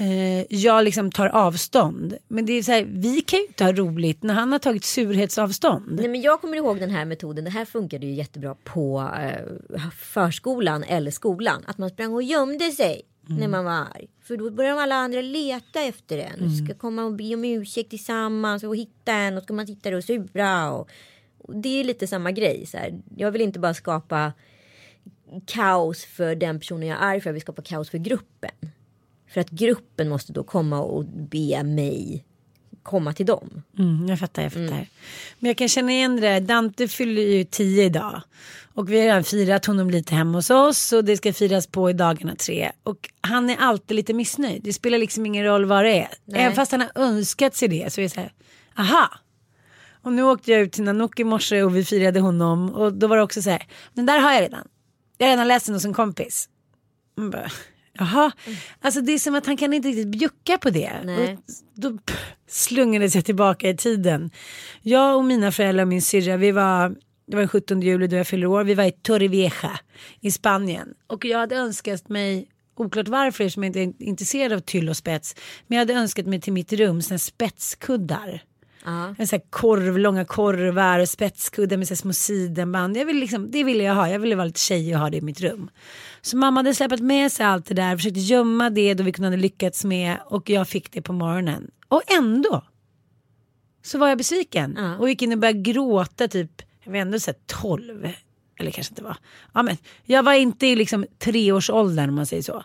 [0.00, 2.16] Eh, jag liksom tar avstånd.
[2.28, 4.84] Men det är så här, vi kan ju inte ha roligt när han har tagit
[4.84, 5.96] surhetsavstånd.
[6.00, 7.44] Nej, men jag kommer ihåg den här metoden.
[7.44, 11.62] Det här funkade ju jättebra på eh, förskolan eller skolan.
[11.66, 13.02] Att man sprang och gömde sig
[13.38, 14.08] när man var arg.
[14.22, 16.56] För då började alla andra leta efter en.
[16.56, 19.96] Ska komma och be om ursäkt tillsammans och hitta en och ska man sitta där
[19.96, 20.72] och sura.
[20.72, 20.90] Och,
[21.38, 22.66] och det är lite samma grej.
[22.66, 23.00] Så här.
[23.16, 24.32] Jag vill inte bara skapa
[25.46, 27.28] kaos för den personen jag är arg för.
[27.28, 28.50] Jag vill skapa kaos för gruppen.
[29.28, 32.24] För att gruppen måste då komma och be mig
[32.82, 33.62] komma till dem.
[33.78, 34.86] Mm, jag fattar, jag fattar.
[35.38, 36.40] Men jag kan känna igen det där.
[36.40, 38.22] Dante fyller ju tio idag.
[38.74, 40.92] Och vi har redan firat honom lite hemma hos oss.
[40.92, 42.72] Och det ska firas på i dagarna tre.
[42.82, 44.62] Och han är alltid lite missnöjd.
[44.62, 46.08] Det spelar liksom ingen roll vad det är.
[46.24, 46.40] Nej.
[46.40, 48.32] Även fast han har önskat sig det så är det så här.
[48.78, 49.10] Aha.
[50.02, 52.74] Och nu åkte jag ut till Nanook i morse och vi firade honom.
[52.74, 53.66] Och då var det också så här.
[53.94, 54.68] Den där har jag redan.
[55.18, 56.48] Jag har redan läst den hos en kompis.
[57.16, 57.50] Man bara,
[57.92, 58.32] Jaha,
[58.80, 60.92] alltså det är som att han kan inte riktigt bjucka på det.
[61.04, 61.32] Nej.
[61.32, 61.40] Och
[61.74, 61.98] då
[62.48, 64.30] slungades jag tillbaka i tiden.
[64.82, 66.96] Jag och mina föräldrar och min syrra, vi var,
[67.30, 69.80] det var den 17 juli då jag fyllde år, vi var i Torrevieja
[70.20, 70.94] i Spanien.
[71.06, 74.96] Och jag hade önskat mig, oklart varför eftersom jag inte är intresserad av tyll och
[74.96, 75.34] spets,
[75.66, 78.42] men jag hade önskat mig till mitt rum såna spetskuddar.
[78.84, 79.14] Ja.
[79.18, 82.96] En sån korv, långa korvar spetskuddar med så små sidenband.
[82.96, 84.08] Jag ville liksom, det ville jag ha.
[84.08, 85.70] Jag ville vara lite tjej och ha det i mitt rum.
[86.20, 89.28] Så mamma hade släpat med sig allt det där, försökte gömma det då vi kunde
[89.30, 91.70] ha lyckats med och jag fick det på morgonen.
[91.88, 92.64] Och ändå
[93.82, 94.96] så var jag besviken Ja.
[94.96, 98.08] och gick in och började gråta typ, jag var ändå så här 12
[98.60, 99.16] eller kanske inte var.
[99.54, 102.64] Ja, men jag var inte i liksom treårsåldern om man säger så.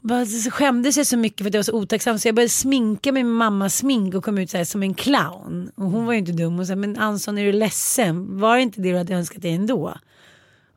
[0.00, 3.12] Bara skämdes jag så mycket för att jag var så otacksam så jag började sminka
[3.12, 5.70] mig med mammas smink och kom ut så här som en clown.
[5.74, 8.40] Och hon var ju inte dum och sa men Anson är du ledsen?
[8.40, 9.94] Var det inte det du hade önskat dig ändå?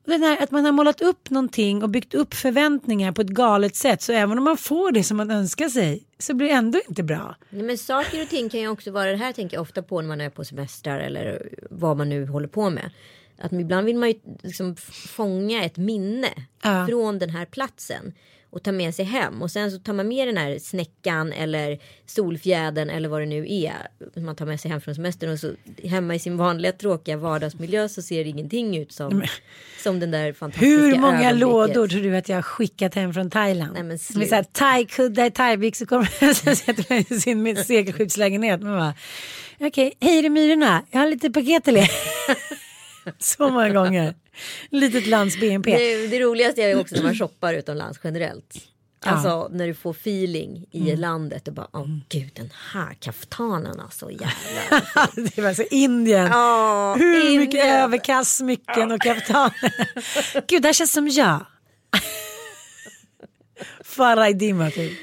[0.06, 3.76] Den här, att man har målat upp någonting och byggt upp förväntningar på ett galet
[3.76, 6.80] sätt så även om man får det som man önskar sig så blir det ändå
[6.90, 7.36] inte bra.
[7.50, 10.02] Nej, men saker och ting kan ju också vara, det här tänker jag ofta på
[10.02, 12.92] när man är på semestrar eller vad man nu håller på med.
[13.38, 14.76] Att ibland vill man ju liksom
[15.16, 16.30] fånga ett minne
[16.64, 16.88] Ja.
[16.90, 18.14] från den här platsen
[18.52, 21.80] och ta med sig hem och sen så tar man med den här snäckan eller
[22.06, 25.54] solfjädern eller vad det nu är man tar med sig hem från semestern och så
[25.84, 29.24] hemma i sin vanliga tråkiga vardagsmiljö så ser ingenting ut som,
[29.84, 33.30] som den där fantastiska Hur många lådor tror du att jag har skickat hem från
[33.30, 33.74] Thailand?
[33.74, 38.62] Nej, men Med så här thai-kuddar, thai-byxor kommer så sätter man i sin segelskyddslägenhet.
[38.62, 38.94] Man bara,
[39.60, 40.84] okej, hej är det myrorna?
[40.92, 41.92] Jag har lite paket till er.
[43.20, 44.16] så många gånger.
[44.70, 45.78] Litet lands BNP.
[45.78, 48.56] Det, det roligaste är också när man shoppar utomlands generellt.
[49.06, 51.00] Alltså när du får feeling i Mm.
[51.00, 55.36] landet och bara, åh gud den här kaftanen alltså jävlar.
[55.36, 56.28] det var så Indien.
[56.28, 57.39] Ja, Hur Indien.
[57.39, 60.44] mycket överkast, smycken och kaftaner.
[60.48, 61.46] Gud, det här känns som jag.
[63.84, 64.98] Farah Dima typ.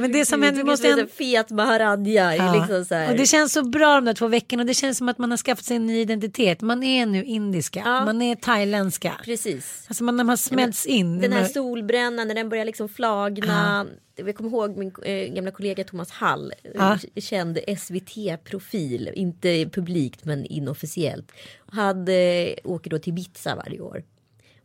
[0.00, 1.08] Men det som händer, vi måste en.
[1.08, 2.36] Fiat Maharadja.
[2.36, 2.46] Ja.
[2.46, 2.60] Ja.
[2.60, 3.10] Liksom så här.
[3.10, 5.30] Och det känns så bra de där två veckorna och det känns som att man
[5.30, 6.60] har skaffat sig en ny identitet.
[6.60, 8.04] Man är nu indiska, Ja.
[8.04, 9.12] man är thailändska.
[9.24, 9.84] Precis.
[9.88, 11.20] Alltså man har smälts in.
[11.20, 13.86] Den här Man- solbrännan när den börjar liksom flagna.
[14.16, 16.52] Jag kommer ihåg min eh, gamla kollega Thomas Hall.
[16.64, 16.98] eh, Ja.
[17.20, 19.10] Känd SVT-profil.
[19.14, 21.32] Inte publikt men inofficiellt.
[21.72, 24.02] Hade, åker då till Ibiza varje år.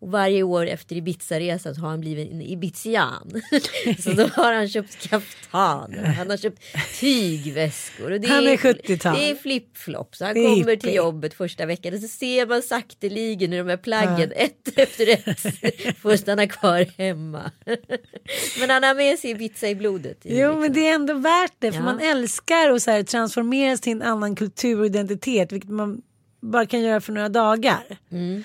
[0.04, 3.42] Och varje år efter Ibiza-resan har han blivit en ibizian.
[4.00, 5.94] så då har han köpt kaftan.
[6.18, 6.62] Han har köpt
[7.00, 8.12] tygväskor.
[8.12, 9.16] Och det Han är 70-tal.
[9.16, 10.20] Det är flipflops.
[10.20, 13.78] Han är kommer till jobbet första veckan och så ser man sakteligen hur de här
[13.78, 17.52] plaggen ett efter ett får stanna kvar hemma.
[18.60, 20.18] men han har med sig Ibiza i blodet.
[20.24, 20.60] Jo liksom.
[20.60, 21.86] men det är ändå värt det för Ja.
[21.86, 26.02] man älskar att så här transformeras till en annan kultur och identitet vilket man
[26.42, 27.98] bara kan göra för några dagar.
[28.12, 28.44] Mm.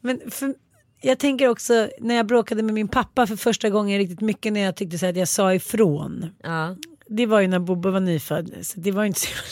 [0.00, 0.54] Men för,
[1.00, 4.60] jag tänker också när jag bråkade med min pappa för första gången riktigt mycket när
[4.60, 6.30] jag tyckte så att jag sa ifrån.
[6.42, 6.76] Ja.
[7.08, 9.28] Det var ju när Bobbe var nyfödd så det var ju inte så.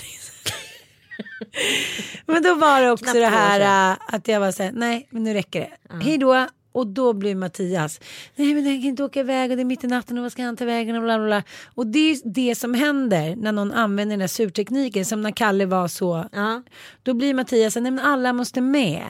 [2.26, 5.08] Men då var det också Knappt det här äh, att jag var så här, nej
[5.10, 5.70] men nu räcker det.
[6.04, 6.48] Hej då.
[6.74, 8.00] Och då blir Mattias,
[8.36, 10.32] nej men jag kan inte åka iväg och det är mitt i natten och vad
[10.32, 11.42] ska han ta vägen och bla bla bla.
[11.74, 15.66] Och det är det som händer när någon använder den här surtekniken som när Kalle
[15.66, 16.28] var så.
[16.32, 16.62] Ja.
[17.02, 19.02] Då blir Mattias, nej men alla måste med.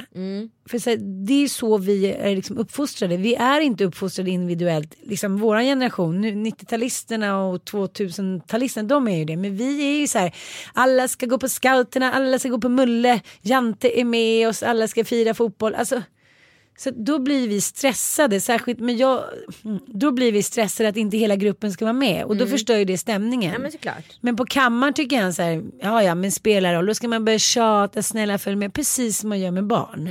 [0.68, 0.96] För så
[1.26, 3.16] det är så vi är liksom uppfostrade.
[3.16, 4.94] Vi är inte uppfostrade individuellt.
[5.02, 9.36] Liksom vår generation, nu 90-talisterna och 2000-talisterna, de är ju det.
[9.36, 10.34] Men vi är ju så här,
[10.72, 14.88] alla ska gå på scouterna, alla ska gå på Mulle, Jante är med oss, alla
[14.88, 15.74] ska fira fotboll.
[15.74, 16.02] Alltså,
[16.76, 19.24] så då blir vi stressade, särskilt men jag,
[19.64, 22.76] mm, då blir vi stressade att inte hela gruppen ska vara med och då förstör
[22.76, 23.52] ju det stämningen.
[23.52, 24.04] ja men såklart.
[24.20, 27.24] Men på kammaren tycker han så här, ja ja men spelar roll, då ska man
[27.24, 30.04] börja tjata, snälla följ med, precis som man gör med barn.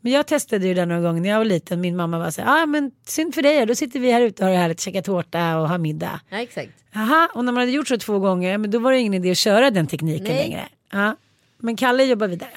[0.00, 2.42] Men jag testade ju det några gånger när jag var liten, min mamma var så
[2.42, 4.80] här, ja men synd för dig, då sitter vi här ute och har det härligt,
[4.80, 6.20] käkar tårta och har middag.
[6.30, 6.70] Ja exakt.
[6.92, 9.30] Jaha, och när man hade gjort så två gånger, men då var det ingen idé
[9.30, 10.36] att köra den tekniken Nej.
[10.36, 10.68] längre.
[10.92, 11.16] Ja.
[11.58, 12.50] Men Kalle jobbar vidare.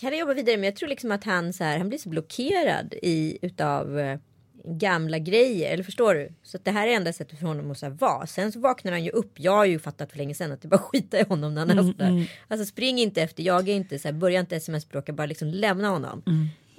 [0.00, 2.08] Kan jag jobba vidare men jag tror liksom att han så här, han blir så
[2.08, 4.18] blockerad i utav eh,
[4.64, 6.32] gamla grejer, eller förstår du?
[6.42, 8.26] Så att det här är enda sättet för honom att så vara.
[8.26, 9.32] Sen så vaknar han ju upp.
[9.40, 11.70] Jag har ju fattat för länge sedan att det bara skita i honom när han
[11.78, 12.30] är sådär.
[12.48, 16.22] Alltså spring inte efter, jaga inte, så här, börja inte sms-bråka, bara liksom lämna honom.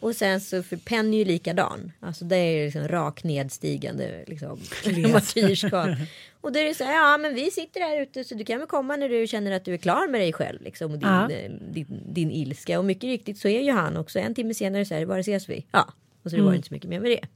[0.01, 1.91] Och sen så för Penny är ju likadan.
[1.99, 4.59] Alltså det är liksom rak nedstigande liksom,
[5.13, 5.87] martyrskap.
[6.41, 8.59] Och då är det så här, ja men vi sitter här ute så du kan
[8.59, 11.07] väl komma när du känner att du är klar med dig själv liksom, och din,
[11.09, 11.31] Ja.
[11.31, 12.79] eh, din, din ilska.
[12.79, 14.19] Och mycket riktigt så är ju han också.
[14.19, 15.65] En timme senare så här, var ses vi?
[15.71, 15.93] Ja.
[16.23, 17.27] Och så det var inte så mycket mer med det.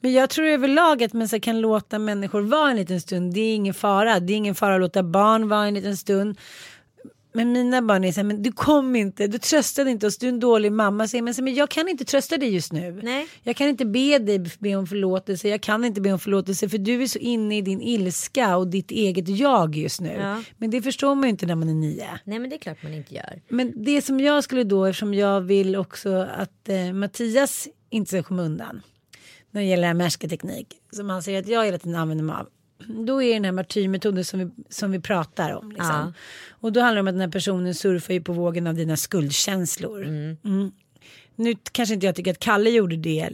[0.00, 3.34] Men jag tror överlag att man så kan låta människor vara en liten stund.
[3.34, 4.20] Det är ingen fara.
[4.20, 6.38] Det är ingen fara att låta barn vara en liten stund.
[7.36, 10.26] Men mina barn är så här, men du kom inte, du tröstade inte oss, du
[10.26, 11.08] är en dålig mamma.
[11.08, 13.00] Säger, men, så, men jag kan inte trösta dig just nu.
[13.02, 13.26] Nej.
[13.42, 16.78] Jag kan inte be dig be om förlåtelse, jag kan inte be om förlåtelse för
[16.78, 20.12] du är så inne i din ilska och ditt eget jag just nu.
[20.12, 20.42] Ja.
[20.58, 22.08] Men det förstår man ju inte när man är nio.
[22.24, 23.42] Nej men det är klart man inte gör.
[23.48, 28.22] Men det som jag skulle då, eftersom jag vill också att eh, Mattias inte ska
[28.22, 28.82] komma undan
[29.50, 32.48] när det gäller härskarteknik som han säger att jag hela tiden använder mig av.
[32.78, 35.68] Då är det den här martyrmetoden som vi, som vi pratar om.
[35.68, 35.86] Liksom.
[35.86, 36.12] Ja.
[36.50, 38.96] Och då handlar det om att den här personen surfar ju på vågen av dina
[38.96, 40.04] skuldkänslor.
[40.04, 40.72] Mm.
[41.36, 43.30] Nu kanske inte jag tycker att Kalle gjorde det.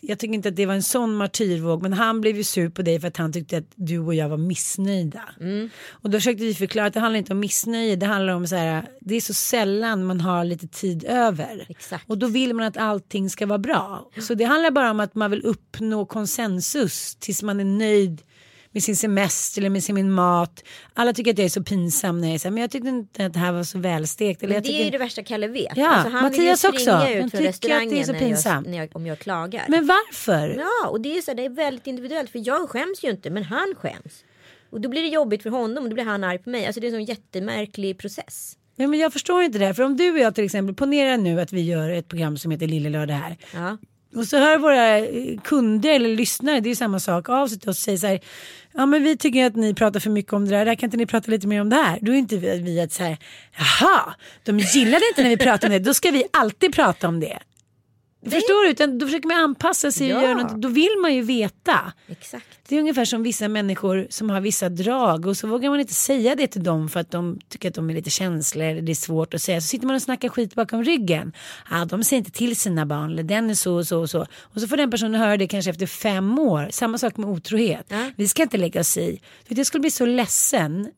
[0.00, 2.82] Jag tycker inte att det var en sån martyrvåg men han blev ju sur på
[2.82, 5.24] dig för att han tyckte att du och jag var missnöjda.
[5.90, 8.56] Och då försökte vi förklara att det handlar inte om missnöje, det handlar om så
[8.56, 11.66] här, det är så sällan man har lite tid över.
[11.68, 12.10] Exakt.
[12.10, 14.10] Och då vill man att allting ska vara bra.
[14.20, 18.22] Så det handlar bara om att man vill uppnå konsensus tills man är nöjd
[18.72, 20.64] med sin semester eller med sin mat.
[20.94, 23.32] Alla tycker att jag är så pinsam när jag här, men jag tyckte inte att
[23.32, 24.42] det här var så välstekt.
[24.42, 24.92] Eller Men jag det är ju tycker...
[24.92, 25.76] det värsta Kalle vet.
[25.76, 27.10] Ja, alltså, han Mattias vill ju springa också.
[27.10, 29.18] ut Han från tycker att det är restaurangen så när jag, när jag, om jag
[29.18, 29.64] klagar.
[29.68, 30.56] Men varför?
[30.58, 32.30] Ja, och det är, så här, det är väldigt individuellt.
[32.30, 34.24] För jag skäms ju inte, men han skäms.
[34.70, 36.66] Och då blir det jobbigt för honom och då blir han arg på mig.
[36.66, 38.56] Alltså det är en sån jättemärklig process.
[38.76, 39.72] Ja, men jag förstår inte det här.
[39.72, 42.50] För om du och jag till exempel, ponera nu att vi gör ett program som
[42.50, 43.36] heter Lille Lördag här.
[43.54, 43.78] Ja.
[44.14, 47.58] Och så hör våra eh, kunder eller lyssnare, det är ju samma sak, av sig
[47.58, 48.20] till oss och säger så här.
[48.72, 51.06] Ja men vi tycker att ni pratar för mycket om det där, kan inte ni
[51.06, 51.98] prata lite mer om det här?
[52.02, 53.18] Då är inte vi, vi att så här,
[53.58, 57.20] jaha, de gillade inte när vi pratade om det, då ska vi alltid prata om
[57.20, 57.38] det.
[58.22, 58.70] Förstår du?
[58.70, 60.26] Utan då försöker man anpassa sig och Ja.
[60.28, 61.92] göra något, då vill man ju veta.
[62.08, 62.46] Exakt.
[62.68, 65.94] Det är ungefär som vissa människor som har vissa drag och så vågar man inte
[65.94, 68.92] säga det till dem för att de tycker att de är lite känsliga eller det
[68.92, 69.60] är svårt att säga.
[69.60, 71.32] Så sitter man och snackar skit bakom ryggen.
[71.70, 74.26] Ja, de säger inte till sina barn eller den är så och så och så.
[74.40, 76.68] Och så får den personen höra det kanske efter fem år.
[76.70, 77.86] Samma sak med otrohet.
[77.88, 78.10] Ja.
[78.16, 79.20] Vi ska inte lägga oss i.
[79.48, 80.88] Jag skulle bli så ledsen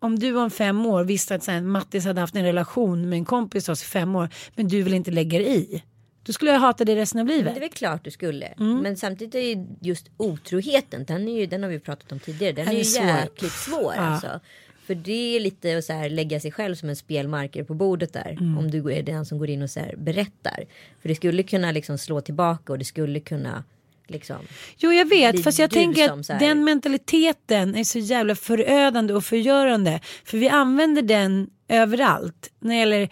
[0.00, 3.24] om du om fem år visste att sen Mattis hade haft en relation med en
[3.24, 5.82] kompis hos i fem år men du vill inte lägga dig i.
[6.26, 7.54] Då skulle jag hata dig resten av Men livet.
[7.54, 8.46] det är väl klart du skulle.
[8.46, 8.78] Mm.
[8.78, 12.52] Men samtidigt är ju just otroheten, den, är ju, den har vi pratat om tidigare.
[12.52, 13.06] Den, Den är är ju svår.
[13.06, 13.92] jäkligt svår.
[13.96, 14.02] Ja.
[14.02, 14.40] Alltså.
[14.86, 18.12] För det är lite att så här, lägga sig själv som en spelmarker på bordet
[18.12, 18.30] där.
[18.40, 18.58] Mm.
[18.58, 20.64] Om du är den som går in och så här, berättar.
[21.02, 23.64] För det skulle kunna liksom slå tillbaka och det skulle kunna
[24.06, 24.36] liksom.
[24.76, 29.24] Jo jag vet fast jag tänker att här- den mentaliteten är så jävla förödande och
[29.24, 30.00] förgörande.
[30.24, 32.50] För vi använder den överallt.
[32.60, 33.08] När det gäller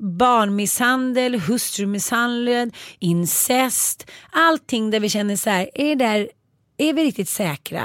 [0.00, 4.10] barnmisshandel, hustrumisshandel, incest.
[4.32, 6.28] Allting där vi känner så här, är, där,
[6.76, 7.84] är vi riktigt säkra?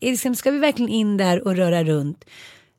[0.00, 2.24] Är liksom, ska vi verkligen in där och röra runt?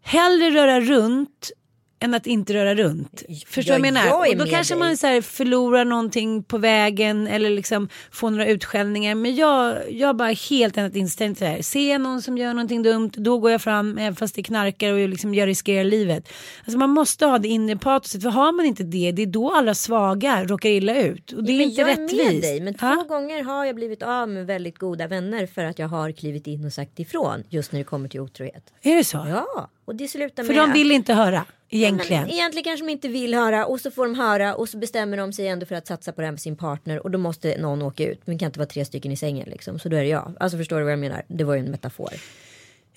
[0.04, 1.52] Hellre röra runt
[2.00, 3.24] än att inte röra runt.
[3.48, 4.06] Förstår du Ja, jag menar?
[4.06, 4.80] jag är och då kanske dig.
[4.80, 9.16] man så här förlorar någonting på vägen eller liksom får några utskällningar.
[9.16, 11.62] Men jag, jag har bara helt annat inställning till det här.
[11.62, 14.94] Ser jag någon som gör någonting dumt då går jag fram även fast det knarkar
[14.94, 16.30] och liksom jag riskerar livet.
[16.66, 19.52] Alltså man måste ha det inre patoset för har man inte det det är då
[19.54, 21.32] alla svaga råkar illa ut.
[21.32, 22.14] Och det är men inte jag rättvist.
[22.22, 22.96] är med dig, men Ja.
[22.96, 26.48] två gånger har jag blivit av med väldigt goda vänner för att jag har klivit
[26.48, 28.74] in och sagt ifrån just när det kommer till otrohet.
[28.82, 29.26] Är det så?
[29.30, 32.30] Ja, och det slutar För med de vill inte höra egentligen.
[32.30, 35.34] Egentligen kanske de inte vill höra och så får de höra och så bestämmer de
[35.34, 37.82] sig ändå för att satsa på det här med sin partner och då måste någon
[37.82, 38.28] åka ut.
[38.28, 39.80] Men kan inte vara tre stycken i sängen liksom.
[39.80, 40.34] Så då är det jag.
[40.40, 41.24] Alltså förstår du vad jag menar?
[41.28, 42.14] Det var ju en metafor.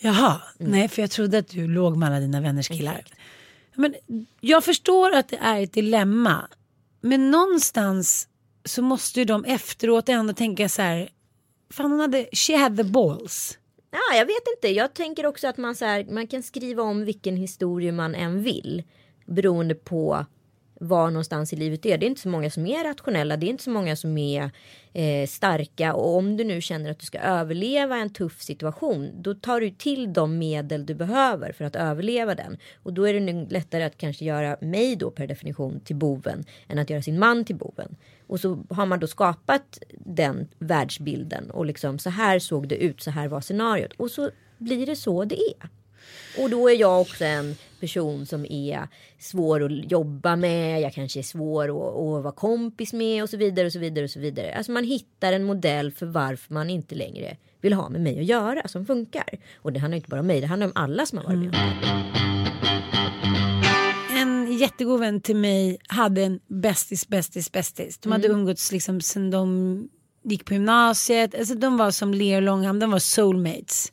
[0.01, 0.73] Jaha, Mm.
[0.73, 3.05] nej för jag trodde att du låg med alla dina vänners killar.
[3.75, 3.95] Men
[4.41, 6.49] jag förstår att det är ett dilemma.
[7.01, 8.29] Men någonstans
[8.65, 11.09] så måste ju de efteråt ändå tänka så här.
[11.71, 13.59] Fan hon hade, she had the balls.
[13.91, 14.69] Ja, jag vet inte.
[14.69, 18.43] Jag tänker också att man, så här, man kan skriva om vilken historia man än
[18.43, 18.83] vill.
[19.27, 20.27] Beroende på
[20.81, 21.99] var någonstans i livet det är.
[21.99, 23.37] Det är inte så många som är rationella.
[23.37, 24.51] Det är inte så många som är
[24.93, 25.95] eh, starka.
[25.95, 29.11] Och om du nu känner att du ska överleva en tuff situation.
[29.23, 32.59] Då tar du till de medel du behöver för att överleva den.
[32.83, 36.45] Och då är det lättare att kanske göra mig då per definition till boven.
[36.69, 37.97] Än att göra sin man till boven.
[38.29, 41.51] Och så har man då skapat den världsbilden.
[41.51, 43.03] Och liksom så här såg det ut.
[43.03, 43.93] Så här var scenariot.
[43.97, 45.69] Och så blir det så det är.
[46.43, 48.89] Och då är jag också en person som är
[49.19, 50.81] svår att jobba med.
[50.81, 54.05] Jag kanske är svår att, att vara kompis med och så vidare och så vidare
[54.05, 54.55] och så vidare.
[54.55, 58.25] Alltså man hittar en modell för varför man inte längre vill ha med mig att
[58.25, 59.39] göra som funkar.
[59.57, 61.47] Och det handlar inte bara om mig, det handlar om alla som har varit med
[61.47, 62.48] om det
[64.59, 67.99] jättegod vän till mig hade en bästis, bästis, bästis.
[67.99, 68.41] De hade Mm.
[68.41, 69.89] umgåtts liksom sen de
[70.25, 71.35] gick på gymnasiet.
[71.35, 73.93] Alltså de var som Leo Långhamn, de var soulmates.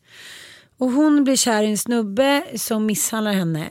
[0.78, 3.70] Och hon blir kär i en snubbe som misshandlar henne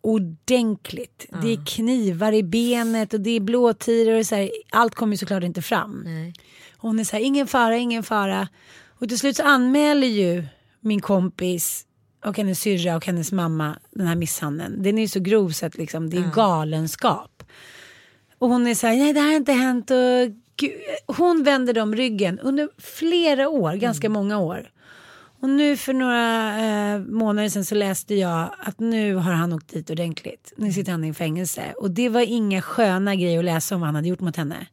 [0.00, 1.26] ordentligt.
[1.42, 4.50] Det är knivar i benet och det är blåtiror och så här.
[4.70, 6.02] Allt kommer ju såklart inte fram.
[6.04, 6.32] Nej.
[6.76, 8.48] Hon är så här, ingen fara, ingen fara.
[9.00, 10.44] Och till slut så anmäler ju
[10.80, 11.86] min kompis
[12.24, 14.82] och hennes syrra och hennes mamma den här misshandeln.
[14.82, 17.42] Den är ju så grov så att liksom, det är galenskap.
[18.38, 19.90] Och hon är så här, nej det här har inte hänt.
[19.90, 19.96] Och
[20.56, 20.72] gud.
[21.06, 24.70] Hon vänder dem ryggen under flera år, ganska många år.
[25.40, 26.58] Och nu för några
[26.94, 30.52] eh, månader sedan så läste jag att nu har han åkt dit ordentligt.
[30.56, 31.74] Nu sitter han i fängelse.
[31.78, 34.66] Och det var inga sköna grejer att läsa om vad han hade gjort mot henne.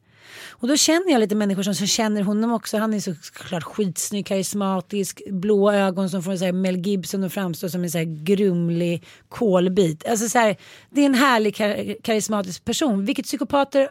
[0.62, 2.78] Och då känner jag lite människor som, som känner honom också.
[2.78, 7.68] Han är såklart skitsnygg, karismatisk, blå ögon som får så här Mel Gibson att framstå
[7.68, 10.06] som en så här grumlig kolbit.
[10.06, 10.56] Alltså så här,
[10.90, 13.88] det är en härlig kar- karismatisk person, vilket psykopater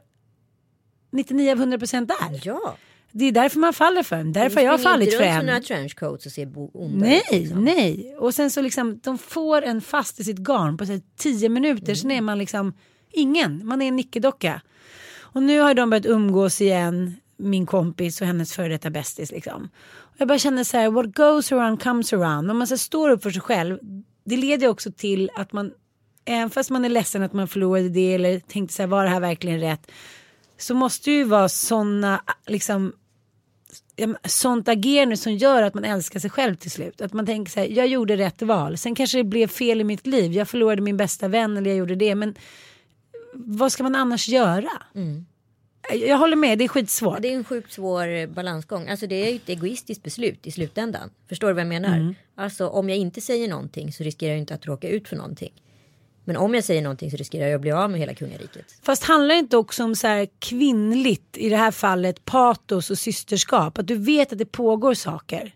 [1.11, 2.41] 99 av 100 procent är.
[2.43, 2.75] Ja.
[3.11, 4.33] Det är därför man faller för en.
[4.33, 7.63] Därför har jag fallit för med några trenchcoats och ser onda Nej, liksom.
[7.65, 8.15] nej.
[8.19, 11.49] Och sen så liksom, de får en fast i sitt garn på så här, tio
[11.49, 11.95] minuter.
[11.95, 12.73] Sen är man liksom
[13.11, 14.61] ingen, man är en nickedocka.
[15.33, 19.69] Och nu har de börjat umgås igen, min kompis och hennes före detta bästis liksom.
[19.97, 22.51] Och jag bara känner så här, what goes around comes around.
[22.51, 23.79] Om man så står upp för sig själv,
[24.23, 25.71] det leder också till att man,
[26.25, 29.09] även fast man är ledsen att man förlorade det eller tänkte så här, var det
[29.09, 29.91] här verkligen rätt?
[30.57, 32.93] Så måste ju vara sådana liksom
[34.25, 37.01] sånt agerande som gör att man älskar sig själv till slut.
[37.01, 38.77] Att man tänker så här, jag gjorde rätt val.
[38.77, 40.33] Sen kanske det blev fel i mitt liv.
[40.33, 42.15] Jag förlorade min bästa vän eller jag gjorde det.
[42.15, 42.35] Men
[43.33, 44.69] vad ska man annars göra?
[45.93, 47.21] Jag håller med, det är skitsvårt.
[47.21, 48.89] Det är en sjukt svår eh, balansgång.
[48.89, 51.09] Alltså det är ju ett egoistiskt beslut i slutändan.
[51.29, 51.97] Förstår du vad jag menar?
[51.97, 52.15] Mm.
[52.35, 55.53] Alltså om jag inte säger någonting så riskerar jag inte att råka ut för någonting.
[56.23, 58.65] Men om jag säger någonting så riskerar jag att bli av med hela kungariket.
[58.81, 62.97] Fast handlar det inte också om så här kvinnligt, i det här fallet patos och
[62.97, 63.77] systerskap?
[63.77, 65.55] Att du vet att det pågår saker.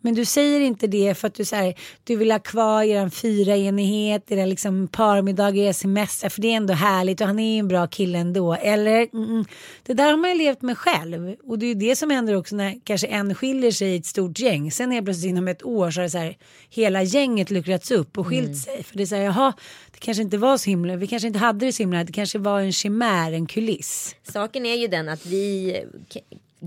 [0.00, 1.74] Men du säger inte det för att du, så här,
[2.04, 6.28] du vill ha kvar er fyra enighet, era liksom parmiddagar, er semester.
[6.28, 8.54] För det är ändå härligt och han är ju en bra kille ändå.
[8.54, 9.44] Eller, mm,
[9.82, 11.36] det där har man ju levt med själv.
[11.46, 14.06] Och det är ju det som händer också när kanske en skiljer sig i ett
[14.06, 14.70] stort gäng.
[14.70, 16.36] Sen är plötsligt inom ett år så har så här,
[16.70, 18.82] hela gänget luckrats upp och skilt sig.
[18.82, 19.52] För det är så här, jaha,
[19.92, 22.38] det kanske inte var så himla, vi kanske inte hade det så himla, det kanske
[22.38, 24.16] var en chimär, en kuliss.
[24.22, 25.76] Saken är ju den att vi...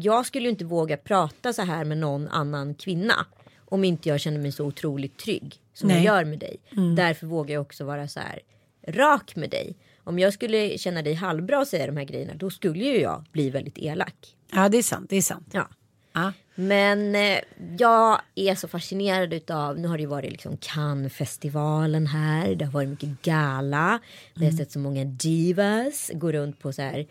[0.01, 3.25] Jag skulle ju inte våga prata så här med någon annan kvinna.
[3.65, 6.03] Om inte jag känner mig så otroligt trygg som Nej.
[6.03, 6.57] jag gör med dig.
[6.95, 8.39] Därför vågar jag också vara så här
[8.87, 9.75] rak med dig.
[10.03, 13.25] Om jag skulle känna dig halvbra och säga de här grejerna då skulle ju jag
[13.31, 14.35] bli väldigt elak.
[14.51, 15.47] Ja, det är sant, det är sant.
[15.51, 15.67] Ja.
[16.13, 16.33] Ja.
[16.55, 17.39] Men eh,
[17.77, 22.71] jag är så fascinerad utav, nu har det ju varit liksom Cannes-festivalen här, det har
[22.71, 23.99] varit mycket gala,
[24.35, 27.07] vi har sett så många divas gå runt på så här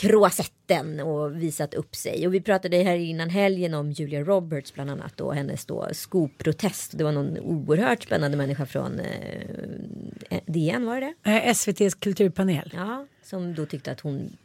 [0.00, 2.26] kroasetten och visat upp sig.
[2.26, 6.98] Och vi pratade här innan helgen om Julia Roberts bland annat och hennes då skoprotest.
[6.98, 11.30] Det var någon oerhört spännande människa från eh, DN var det det?
[11.30, 12.72] Eh, SVTs kulturpanel.
[12.74, 14.36] Ja, som då tyckte att hon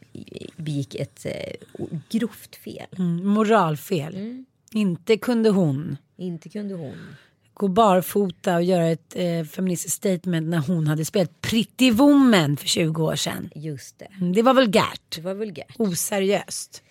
[0.56, 2.86] begick ett eh, grovt fel.
[2.98, 4.44] Mm, moralfel.
[4.72, 7.16] Inte kunde hon Inte kunde hon.
[7.58, 12.66] Gå barfota och göra ett eh, feministiskt statement när hon hade spelat Pretty Woman för
[12.68, 13.50] 20 år sedan.
[13.54, 14.08] Just det.
[14.20, 15.16] Mm, Det var vulgärt.
[15.16, 15.74] Det var vulgärt.
[15.78, 16.82] Oseriöst.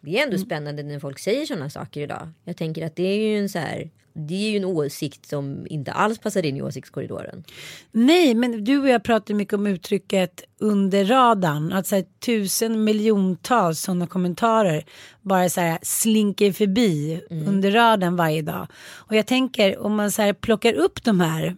[0.00, 2.28] Det är ändå spännande när folk säger sådana saker idag.
[2.44, 3.90] Jag tänker att det är ju en så här.
[4.12, 7.44] Det är ju en åsikt som inte alls passar in i åsiktskorridoren.
[7.92, 11.72] Nej, men du och jag pratar mycket om uttrycket under radarn.
[11.72, 14.84] Att så här, tusen miljontals sådana kommentarer
[15.22, 18.66] bara så här slinker förbi under radarn varje dag.
[18.92, 21.56] Och jag tänker om man så här plockar upp de här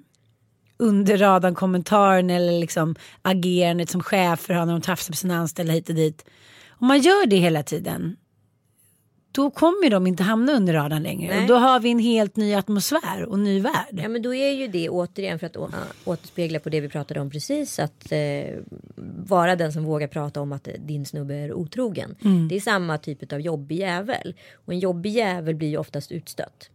[0.77, 5.73] under radarn kommentarerna eller liksom agerandet som chefer har när de tafsar på sina anställda
[5.73, 6.25] hit och dit.
[6.69, 8.17] Om man gör det hela tiden
[9.33, 11.35] då kommer de inte hamna under radarn längre.
[11.35, 11.43] Nej.
[11.43, 13.89] Och då har vi en helt ny atmosfär och ny värld.
[14.03, 15.71] Ja men då är ju det återigen för att å-
[16.05, 17.79] återspegla på det vi pratade om precis.
[17.79, 18.45] Att eh,
[19.27, 22.15] vara den som vågar prata om att din snubbe är otrogen.
[22.49, 24.35] Det är samma typ av jobbig jävel.
[24.55, 26.71] Och en jobbig jävel blir ju oftast utstött.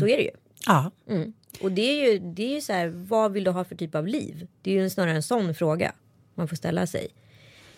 [0.00, 0.30] Så är det ju.
[0.66, 0.90] Ja.
[1.10, 1.32] Mm.
[1.62, 3.94] Och det är ju, det är ju så här, vad vill du ha för typ
[3.94, 4.46] av liv?
[4.62, 5.92] Det är ju snarare en sån fråga
[6.34, 7.08] man får ställa sig.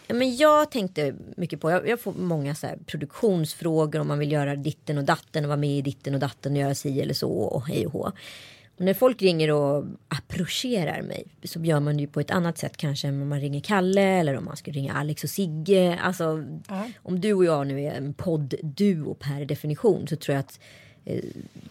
[0.09, 4.57] Men jag tänkte mycket på, jag, jag får många så produktionsfrågor om man vill göra
[4.57, 7.31] ditten och datten och vara med i ditten och datten och göra si eller så
[7.31, 8.13] och hej och hå.
[8.77, 12.59] Och när folk ringer och approcherar mig så gör man det ju på ett annat
[12.59, 15.99] sätt kanske än om man ringer Kalle eller om man skulle ringa Alex och Sigge.
[16.03, 16.45] Alltså
[16.97, 20.61] om du och jag nu är en poddduo per definition så tror jag att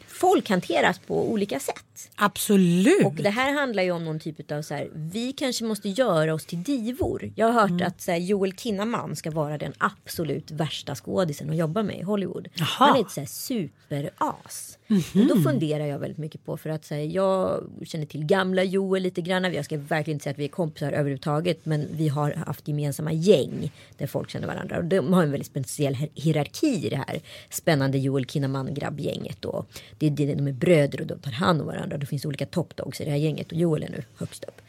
[0.07, 2.09] folk hanteras på olika sätt.
[2.15, 3.05] Absolut.
[3.05, 6.33] Och det här handlar ju om någon typ av så här, vi kanske måste göra
[6.33, 7.31] oss till divor.
[7.35, 7.87] Jag har hört Mm.
[7.87, 12.47] att här, Joel Kinnaman ska vara den absolut värsta skådisen att jobba med i Hollywood.
[12.53, 12.65] Jaha.
[12.69, 14.77] Han är ett så här, superas.
[14.87, 15.21] Mm-hmm.
[15.21, 19.03] Och då funderar jag väldigt mycket på för att säga jag känner till gamla Joel
[19.03, 19.53] lite grann.
[19.53, 23.13] Jag ska verkligen inte säga att vi är kompisar överhuvudtaget men vi har haft gemensamma
[23.13, 24.77] gäng där folk känner varandra.
[24.77, 29.41] Och de har en väldigt speciell hierarki i det här spännande Joel Kinnaman grabbgänget.
[29.41, 29.65] då.
[29.97, 31.97] Det är det, de är bröder och de tar hand om varandra.
[31.97, 34.61] Det finns olika top dogs i det här gänget och Joel är nu högst upp.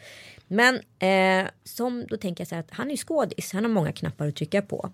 [0.48, 3.52] Men eh, som då tänker jag så här att han är ju skådis.
[3.52, 4.90] Han har många knappar att trycka på.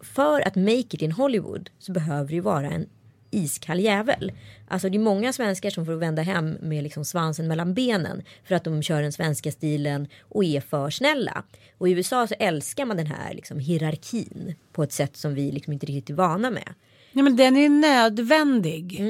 [0.00, 2.86] För att make it in Hollywood så behöver det ju vara en
[3.30, 4.32] iskall jävel.
[4.68, 8.54] Alltså det är många svenskar som får vända hem med liksom svansen mellan benen för
[8.54, 11.42] att de kör den svenska stilen och är för snälla.
[11.78, 15.52] Och i USA så älskar man den här liksom hierarkin på ett sätt som vi
[15.52, 16.74] liksom inte riktigt är vana med.
[17.12, 19.00] Ja, men den är nödvändig.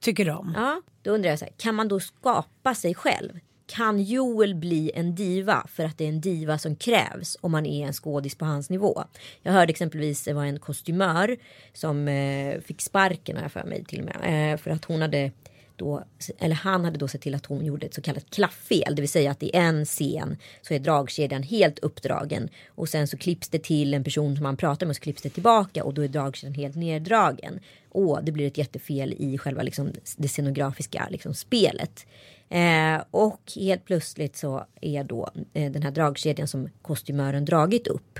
[0.00, 0.52] Tycker de.
[0.56, 3.38] Ja, då undrar jag så här, kan man då skapa sig själv?
[3.74, 7.66] Kan Joel bli en diva för att det är en diva som krävs om man
[7.66, 9.04] är en skådis på hans nivå?
[9.42, 11.36] Jag hörde exempelvis det var en kostymör
[11.72, 14.52] som eh, fick sparken här för mig till och med.
[14.52, 15.30] Eh, för att hon hade
[15.76, 16.04] då,
[16.38, 18.94] eller han hade då sett till att hon gjorde ett så kallat klafffel.
[18.96, 22.48] Det vill säga att i en scen så är dragkedjan helt uppdragen.
[22.68, 25.22] Och sen så klipps det till en person som man pratar med och så klipps
[25.22, 27.60] det tillbaka och då är dragkedjan helt neddragen.
[27.88, 32.06] Och det blir ett jättefel i själva liksom, det scenografiska liksom, spelet.
[32.52, 38.18] Eh, och helt plötsligt så är då eh, den här dragkedjan som kostymören dragit upp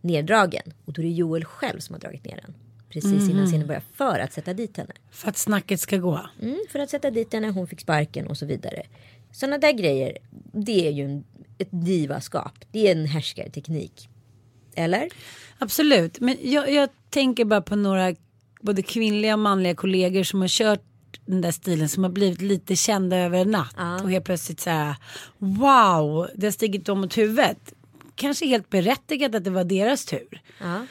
[0.00, 0.62] neddragen.
[0.84, 2.54] Och då är det Joel själv som har dragit ner den.
[2.88, 4.92] Precis innan scenen börjar för att sätta dit henne.
[5.10, 6.20] För att snacket ska gå.
[6.42, 8.82] Mm, för att sätta dit henne, hon fick sparken och så vidare.
[9.32, 10.18] Sådana där grejer,
[10.52, 11.24] det är ju en,
[11.58, 12.64] ett divaskap.
[12.70, 14.08] Det är en härskarteknik.
[14.74, 15.08] Eller?
[15.58, 16.20] Absolut.
[16.20, 18.14] Men jag, jag tänker bara på några
[18.60, 20.82] både kvinnliga och manliga kollegor som har kört
[21.26, 23.74] den där stilen som har blivit lite kända över en natt.
[24.02, 24.94] Och helt plötsligt så här
[25.38, 27.72] wow, det har stigit dem mot huvudet.
[28.14, 30.42] Kanske helt berättigat att det var deras tur.
[30.60, 30.86] Ja.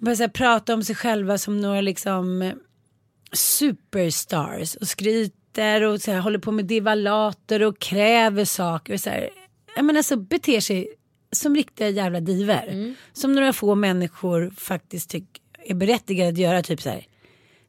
[0.00, 2.52] Så här prata om sig själva som några liksom eh,
[3.32, 8.94] superstars och skryter och så här, håller på med divalater och kräver saker.
[8.94, 9.30] Och så här,
[9.76, 10.88] jag menar så beter sig
[11.32, 12.94] som riktiga jävla diver.
[13.12, 16.62] Som några få människor faktiskt tycker är berättigade att göra.
[16.62, 17.06] Typ så här,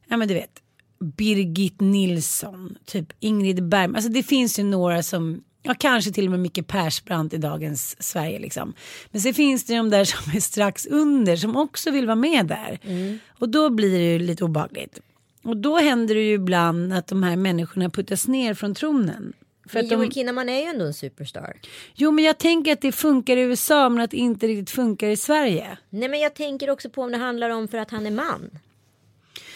[0.08, 0.62] ja men du vet,
[1.00, 3.96] Birgit Nilsson, typ Ingrid Bergman.
[3.96, 8.02] Alltså det finns ju några som, ja kanske till och med Micke Persbrandt i dagens
[8.02, 8.74] Sverige liksom.
[9.10, 12.46] Men så finns det de där som är strax under som också vill vara med
[12.46, 12.78] där.
[13.38, 15.00] Och då blir det ju lite obagligt.
[15.42, 19.32] Och då händer det ju ibland att de här människorna puttas ner från tronen.
[19.68, 21.56] För Men att de, Joel Kinnaman är ju ändå en superstar.
[21.94, 25.08] jo men jag tänker att det funkar i USA men att det inte riktigt funkar
[25.08, 25.78] i Sverige.
[25.90, 28.50] Nej men jag tänker också på om det handlar om för att han är man.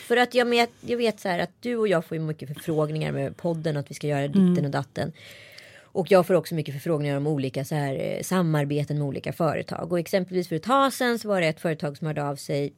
[0.04, 2.48] För att jag, med, jag vet så här att du och jag får ju mycket
[2.48, 5.12] förfrågningar med podden att vi ska göra ditten och datten.
[5.82, 9.92] Och jag får också mycket förfrågningar om olika så här, eh, samarbeten med olika företag.
[9.92, 12.72] Och exempelvis för ett tag sedan så var det ett företag som hörde av sig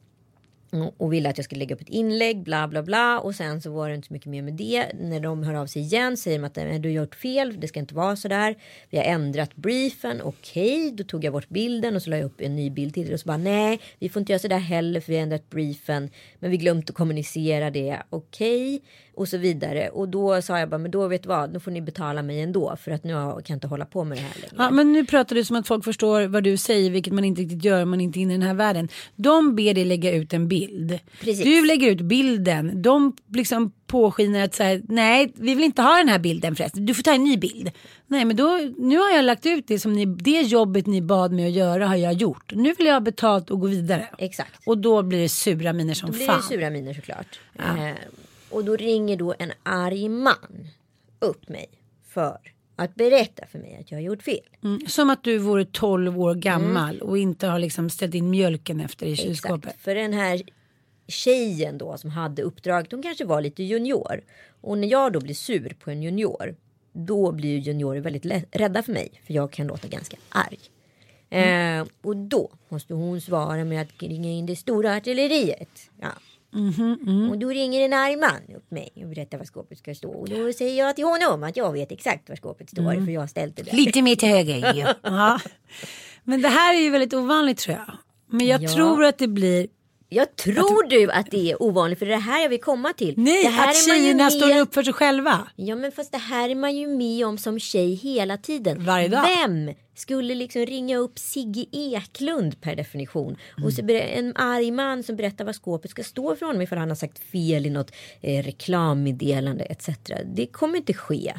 [0.71, 3.19] Mm, och ville att jag skulle lägga upp ett inlägg, bla bla bla.
[3.19, 4.85] Och sen så var det inte så mycket mer med det.
[4.93, 7.79] När de hör av sig igen säger de att du har gjort fel, det ska
[7.79, 8.55] inte vara så där.
[8.89, 10.91] Vi har ändrat briefen, okej.
[10.91, 13.13] Då tog jag bort bilden och så la jag upp en ny bild till det.
[13.13, 15.49] Och så bara nej, vi får inte göra så där heller för vi har ändrat
[15.49, 16.09] briefen.
[16.39, 18.81] Men vi glömt att kommunicera det, okej.
[19.17, 19.89] Och så vidare.
[19.89, 22.41] Och då sa jag bara, men då vet du vad, då får ni betala mig
[22.41, 22.75] ändå.
[22.83, 24.55] För att nu kan jag inte hålla på med det här längre.
[24.57, 27.41] Ja, men nu pratar du som att folk förstår vad du säger, vilket man inte
[27.41, 28.87] riktigt gör om man inte är inne i den här världen.
[29.15, 30.99] De ber dig lägga ut en bild.
[31.21, 31.43] Precis.
[31.43, 32.81] Du lägger ut bilden.
[32.81, 36.85] De liksom påskiner att säga, nej, vi vill inte ha den här bilden förresten.
[36.85, 37.71] Du får ta en ny bild.
[38.07, 41.31] Nej, men då, nu har jag lagt ut det som ni, det jobbet ni bad
[41.31, 42.53] mig att göra har jag gjort.
[42.55, 44.07] Nu vill jag ha betalt och gå vidare.
[44.17, 44.51] Exakt.
[44.65, 46.37] Och då blir det sura miner som Då blir fan.
[46.37, 47.39] det sura miner såklart.
[47.59, 47.63] Eh,
[48.49, 50.67] och då ringer då en arg man
[51.19, 51.69] upp mig
[52.07, 52.39] för
[52.75, 54.49] att berätta för mig att jag har gjort fel.
[54.63, 58.79] Mm, som att du vore 12 år gammal och inte har liksom ställt in mjölken
[58.79, 59.65] efter i kylskåpet.
[59.65, 59.83] Exakt.
[59.83, 60.41] För den här
[61.07, 64.23] tjejen då som hade uppdraget, hon kanske var lite junior.
[64.61, 66.55] Och när jag då blir sur på en junior,
[66.93, 69.21] då blir ju juniorer väldigt rädda för mig.
[69.25, 70.59] För jag kan låta ganska arg.
[71.29, 75.89] Eh, och då måste hon svara med att ringa in det stora artilleriet.
[76.01, 76.09] Ja.
[77.31, 80.11] Och då ringer en arg man upp mig och berättar var skåpet ska stå.
[80.11, 83.21] Och då säger jag till honom att jag vet exakt var skåpet står för jag
[83.21, 83.71] har ställt det där.
[83.73, 85.39] Lite mer till höger ja.
[86.23, 87.97] Men det här är ju väldigt ovanligt tror jag.
[88.29, 88.69] Men jag Ja.
[88.73, 89.67] tror att det blir
[90.09, 92.93] Jag tror du att det är ovanligt för det är det här jag vill komma
[92.93, 93.13] till.
[93.17, 95.47] Nej, att tjejerna med- står upp för sig själva.
[95.55, 98.85] Ja men fast det här är man ju med om som tjej hela tiden.
[98.85, 99.25] Varje dag.
[99.37, 103.37] Vem skulle liksom ringa upp Sigge Eklund per definition.
[103.63, 106.89] Och så en arg man som berättar vad skåpet ska stå för honom ifall han
[106.89, 107.91] har sagt fel i något
[108.21, 109.89] eh, reklammeddelande etc.
[110.25, 111.33] Det kommer inte ske.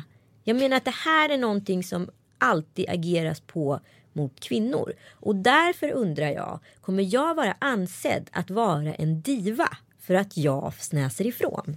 [0.45, 3.81] Jag menar att det här är någonting som alltid ageras på
[4.19, 4.93] mot kvinnor.
[5.13, 9.69] Och därför undrar jag, kommer jag vara ansedd att vara en diva
[10.01, 11.77] för att jag snäser ifrån?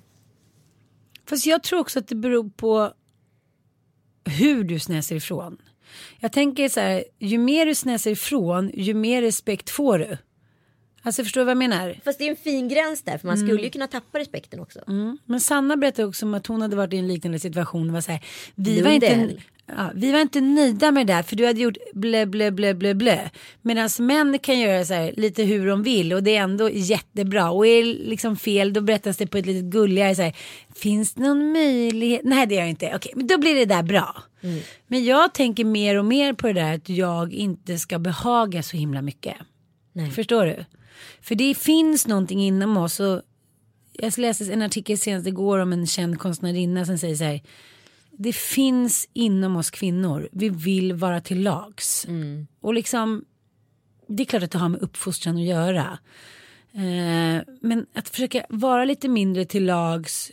[1.26, 2.94] Fast jag tror också att det beror på
[4.26, 5.58] hur du snäser ifrån.
[6.20, 10.18] Jag tänker så här, ju mer du snäser ifrån, ju mer respekt får du.
[11.04, 12.00] Alltså förstår du vad jag menar?
[12.06, 14.80] Fast det är en fin gräns där för man skulle ju kunna tappa respekten också.
[14.88, 15.18] Mm.
[15.26, 17.88] Men Sanna berättade också om att hon hade varit i en liknande situation.
[17.88, 18.26] och Var så här,
[18.56, 19.30] vi, var Lundell.
[19.32, 19.44] inte,
[19.78, 22.74] ja, vi var inte nöjda med det där för du hade gjort blä blä blä
[22.74, 23.32] blä blä.
[23.62, 27.52] Medan män kan göra så här, lite hur de vill och det är ändå jättebra.
[27.52, 30.36] Och är liksom fel då berättas det på ett lite gulligare så här.
[30.76, 32.22] Finns det någon möjlighet?
[32.24, 32.92] Nej det gör det inte.
[32.96, 34.24] Okej men då blir det där bra.
[34.88, 38.78] Men jag tänker mer och mer på det där att jag inte ska behaga så
[38.78, 39.36] himla mycket.
[39.94, 40.12] Nej.
[40.12, 40.66] Förstår du?
[41.22, 43.22] För det finns någonting inom oss och
[43.94, 47.42] jag läste en artikel senast igår om en känd konstnärinna som säger så här.
[48.18, 50.30] Det finns inom oss kvinnor.
[50.32, 52.06] Vi vill vara till lags.
[52.62, 53.26] Och liksom.
[54.08, 56.00] Det är klart att det har med uppfostran att göra.
[56.74, 60.32] Eh, men att försöka vara lite mindre till lags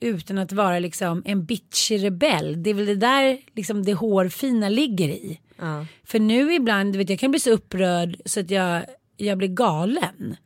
[0.00, 2.62] utan att vara liksom en bitchig rebell.
[2.62, 5.40] Det är väl det där liksom det hårfina ligger i.
[5.56, 5.86] Ja.
[6.04, 8.84] För nu ibland, du vet jag kan bli så upprörd så att jag,
[9.16, 10.36] jag blir galen.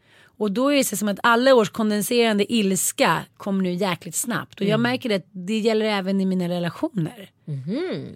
[0.43, 4.61] Och då är det som att alla års kondenserande ilska kommer nu jäkligt snabbt.
[4.61, 7.31] Och jag märker det att det gäller även i mina relationer.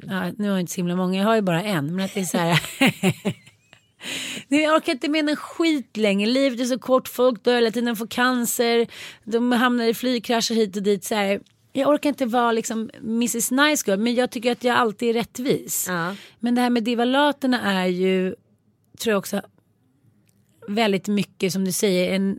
[0.07, 1.97] Ja, nu har jag inte så himla många, jag har ju bara en.
[1.97, 2.63] Men att det är så här.
[4.49, 6.31] Jag orkar inte med en skit längre.
[6.31, 8.87] Livet är så kort, folk dör hela tiden, får cancer,
[9.25, 11.05] de hamnar i flygkrascher hit och dit.
[11.05, 11.41] Så här.
[11.73, 15.13] Jag orkar inte vara liksom Mrs Nice Girl, men jag tycker att jag alltid är
[15.15, 15.87] rättvis.
[15.89, 16.15] Ja.
[16.39, 18.35] Men det här med divalaterna är ju,
[18.99, 19.43] tror jag också,
[20.69, 22.37] väldigt mycket som du säger, en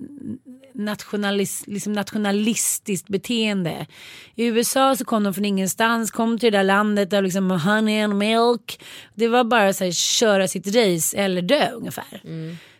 [0.74, 3.86] nationalis, liksom nationalistiskt beteende.
[4.36, 8.02] I USA så kom de från ingenstans, kom till det där landet av liksom honey
[8.02, 8.84] and milk.
[9.16, 12.22] Det var bara så här, köra sitt race eller dö ungefär.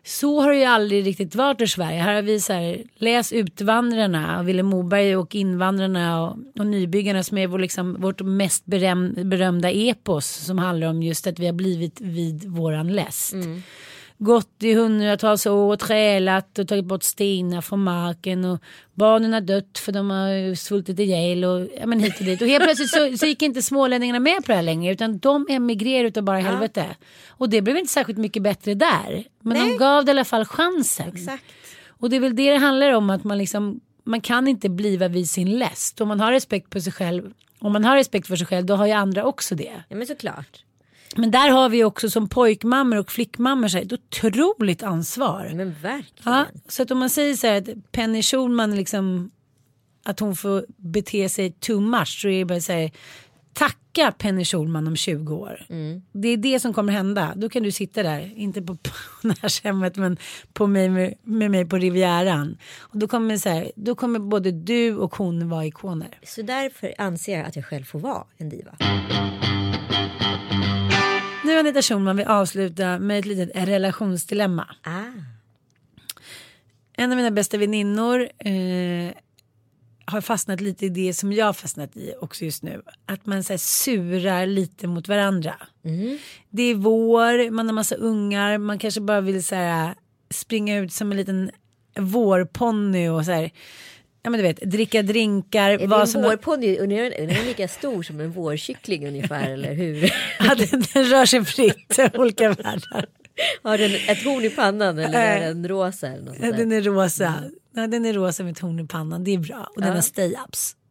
[0.04, 2.02] Så har det ju aldrig riktigt varit i Sverige.
[2.02, 7.24] Här har vi så här, läs Utvandrarna och Vilhelm Moberg och Invandrarna och, och Nybyggarna
[7.24, 11.46] som är vår, liksom, vårt mest beröm, berömda epos som handlar om just att vi
[11.46, 13.34] har blivit vid våran läst.
[14.20, 18.60] Gått i hundratals år och trälat och tagit bort stenar från marken och
[18.94, 22.42] barnen har dött för de har svultit ihjäl och ja, men hit och dit.
[22.42, 25.46] Och helt plötsligt så, så gick inte smålänningarna med på det här längre utan de
[25.50, 26.86] emigrerade utav bara helvete.
[27.28, 29.24] Och det blev inte särskilt mycket bättre där.
[29.40, 31.10] Men de gav det i alla fall chansen.
[31.14, 31.44] Exakt.
[31.88, 35.08] Och det är väl det det handlar om att man liksom man kan inte bliva
[35.08, 36.02] vid sin läst.
[36.02, 38.76] Om man har respekt på sig själv om man har respekt för sig själv då
[38.76, 39.84] har ju andra också det.
[39.90, 40.64] Ja men såklart.
[41.18, 45.52] Men där har vi också som pojkmammor och flickmammor så här, ett otroligt ansvar.
[45.56, 46.34] Men verkligen.
[46.34, 49.32] Ja, så att om man säger så här att Penny Schulman liksom
[50.04, 52.92] att hon får bete sig too much så är det bara så här
[53.54, 55.66] tacka Penny Schulman om 20 år.
[56.12, 57.34] Det är det som kommer hända.
[57.36, 58.76] Då kan du sitta där, inte på
[59.22, 60.18] pensionärshemmet men
[60.54, 62.58] på mig, med, med mig på Rivieran.
[62.80, 66.20] Och då kommer, så här, då kommer både du och hon vara ikoner.
[66.24, 68.78] Så därför anser jag att jag själv får vara en diva.
[71.58, 74.68] Nu Anita Schulman vill avsluta med ett litet relationsdilemma.
[74.84, 75.04] Ah.
[76.94, 79.12] En av mina bästa väninnor eh,
[80.06, 82.82] har fastnat lite i det som jag har fastnat i också just nu.
[83.06, 85.56] Att man så här, surar lite mot varandra.
[86.50, 89.96] Det är vår, man har massa ungar, man kanske bara vill så här,
[90.30, 91.52] springa ut som en liten
[92.00, 93.52] vårponny och så här.
[94.24, 95.72] Ja men du vet, dricka drinkar.
[95.72, 96.76] Är det vad en vårponny?
[96.78, 100.14] Är den- är lika stor som en vårkyckling ungefär eller hur?
[100.40, 103.06] Ja, den, den rör sig fritt, olika världar.
[103.64, 106.08] Har den ett horn i pannan eller är den rosa?
[106.08, 107.34] Eller något Ja, den är rosa.
[107.76, 109.24] Ja, den är rosa med torn i pannan.
[109.24, 109.70] Det är bra.
[109.76, 110.76] Och den har stay-ups.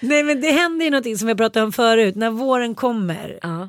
[0.00, 2.14] Nej men det händer ju någonting som jag pratade om förut.
[2.16, 3.38] När våren kommer.
[3.42, 3.68] Ja.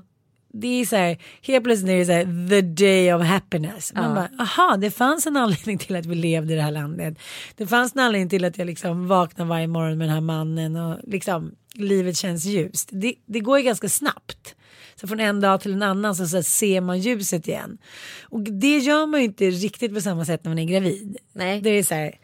[0.54, 1.18] Det är så här.
[1.42, 2.50] Helt plötsligt är det så här.
[2.50, 3.94] The day of happiness.
[3.94, 4.30] Man bara.
[4.40, 7.18] Aha det fanns en anledning till att vi levde i det här landet.
[7.56, 10.76] Det fanns en anledning till att jag liksom vaknar varje morgon med den här mannen.
[10.76, 12.90] Och liksom livet känns ljust.
[12.92, 14.56] Det, det går ju ganska snabbt.
[14.96, 17.78] Så från en dag till en annan så, så ser man ljuset igen.
[18.24, 21.18] Och det gör man ju inte riktigt på samma sätt när man är gravid.
[21.34, 21.62] Nej.
[21.62, 22.20] Det är så här,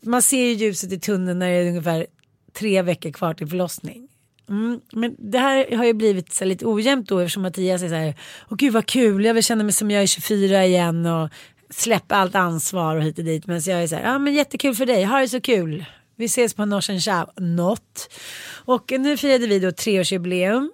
[0.00, 2.06] man ser ju ljuset i tunneln när det är ungefär
[2.52, 4.08] tre veckor kvar till förlossning.
[4.48, 7.94] Mm, men det här har ju blivit så lite ojämnt då eftersom Mattias är så
[7.94, 8.14] här,
[8.50, 11.30] åh gud vad kul, jag vill känna mig som jag är 24 igen och
[11.70, 13.46] släppa allt ansvar och hit och dit.
[13.46, 15.84] Men så jag är så här, ja men jättekul för dig, ha det så kul.
[16.16, 18.14] Vi ses på Norsen Chow, något.
[18.64, 20.72] Och nu firade vi då treårsjubileum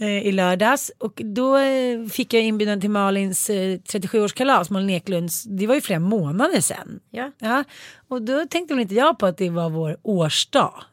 [0.00, 5.42] eh, i lördags och då eh, fick jag inbjudan till Malins eh, 37-årskalas, Malin Eklunds.
[5.42, 7.00] Det var ju flera månader sedan.
[7.10, 7.32] Ja.
[7.38, 7.64] Ja,
[8.08, 10.84] och då tänkte väl inte jag på att det var vår årsdag.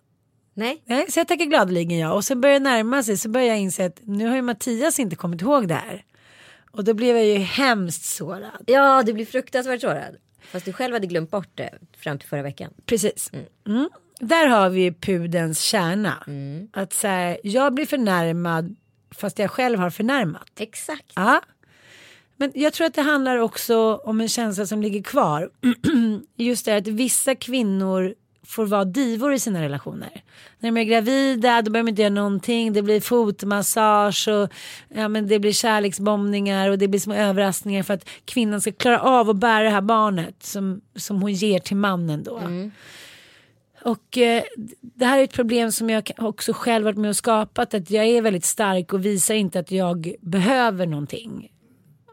[0.54, 0.82] Nej.
[0.86, 2.14] Nej, så jag tackar gladeligen ja.
[2.14, 5.00] Och sen börjar det närma sig så börjar jag inse att nu har ju Mattias
[5.00, 6.06] inte kommit ihåg det här.
[6.72, 8.64] Och då blev jag ju hemskt sårad.
[8.68, 10.16] Ja, du blir fruktansvärt sårad.
[10.42, 12.74] Fast du själv hade glömt bort det fram till förra veckan.
[12.86, 13.32] Precis.
[13.68, 13.90] Mm.
[14.20, 16.24] Där har vi pudens kärna.
[16.74, 18.76] Att så här, jag blir förnärmad
[19.12, 20.50] fast jag själv har förnärmat.
[20.60, 21.12] Exakt.
[21.16, 21.42] Ja.
[22.36, 25.50] Men jag tror att det handlar också om en känsla som ligger kvar.
[26.36, 28.16] Just det att vissa kvinnor
[28.52, 30.24] får vara divor i sina relationer.
[30.60, 32.74] När de är gravida då behöver de inte göra någonting.
[32.74, 34.50] Det blir fotmassage och
[34.90, 39.02] ja, men det blir kärleksbombningar och det blir små överraskningar för att kvinnan ska klara
[39.02, 42.42] av att bära det här barnet som, som hon ger till mannen då.
[43.84, 44.44] Och eh,
[44.82, 47.74] det här är ett problem som jag också själv varit med och skapat.
[47.74, 51.52] Att jag är väldigt stark och visar inte att jag behöver någonting.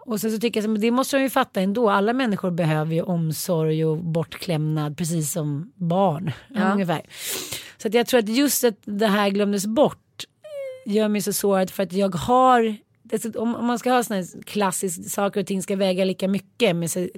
[0.08, 1.90] Och sen så tycker jag att det måste de ju fatta ändå.
[1.90, 6.32] Alla människor behöver ju omsorg och bortklämnad precis som barn.
[6.54, 6.72] Ja.
[6.72, 7.02] Ungefär.
[7.78, 10.24] Så att jag tror att just att det här glömdes bort
[10.86, 12.76] gör mig så sårad för att jag har
[13.12, 16.28] alltså, om, om man ska ha såna här klassiska saker och ting ska väga lika
[16.28, 17.08] mycket med så,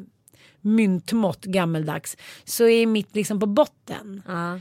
[0.60, 4.22] myntmått gammeldags så är mitt liksom på botten.
[4.26, 4.60] Ja.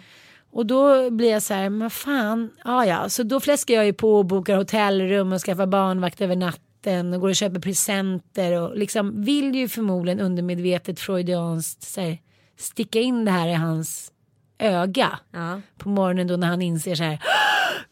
[0.51, 3.93] Och då blir jag så här, men fan, ja ja, så då fläskar jag ju
[3.93, 8.77] på och bokar hotellrum och skaffar barnvakt över natten och går och köper presenter och
[8.77, 12.17] liksom vill ju förmodligen undermedvetet freudianskt så här,
[12.57, 14.11] sticka in det här i hans
[14.59, 15.61] öga Ja.
[15.77, 17.23] på morgonen då när han inser så här,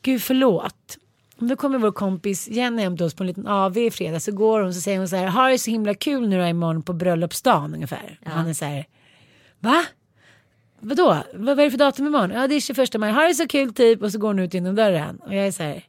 [0.01, 0.97] gud förlåt.
[1.39, 4.31] Då kommer vår kompis Jenny hem till oss på en liten AV i fredag så
[4.31, 6.83] går hon så säger hon så här, har det så himla kul nu då imorgon
[6.83, 8.19] på bröllopsdagen ungefär.
[8.25, 8.85] Och han är så här,
[9.59, 9.85] va?
[10.79, 11.17] Vadå?
[11.33, 12.31] Vad, vad är det för datum imorgon?
[12.31, 14.53] Ja det är 21 maj, har det så kul typ och så går hon ut
[14.53, 15.17] genom dörren.
[15.17, 15.83] Och jag är så här,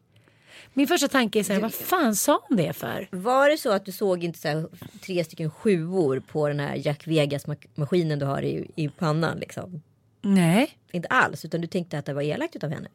[0.78, 3.08] min första tanke är så här, vad fan sa hon det för?
[3.10, 4.66] Var det så att du såg inte så här,
[5.00, 9.38] tre stycken sjuor på den här Jack Vegas-maskinen du har i, i pannan?
[9.38, 9.82] Liksom?
[10.22, 10.70] Nej.
[10.92, 12.88] Inte alls, utan du tänkte att det var elakt utav henne.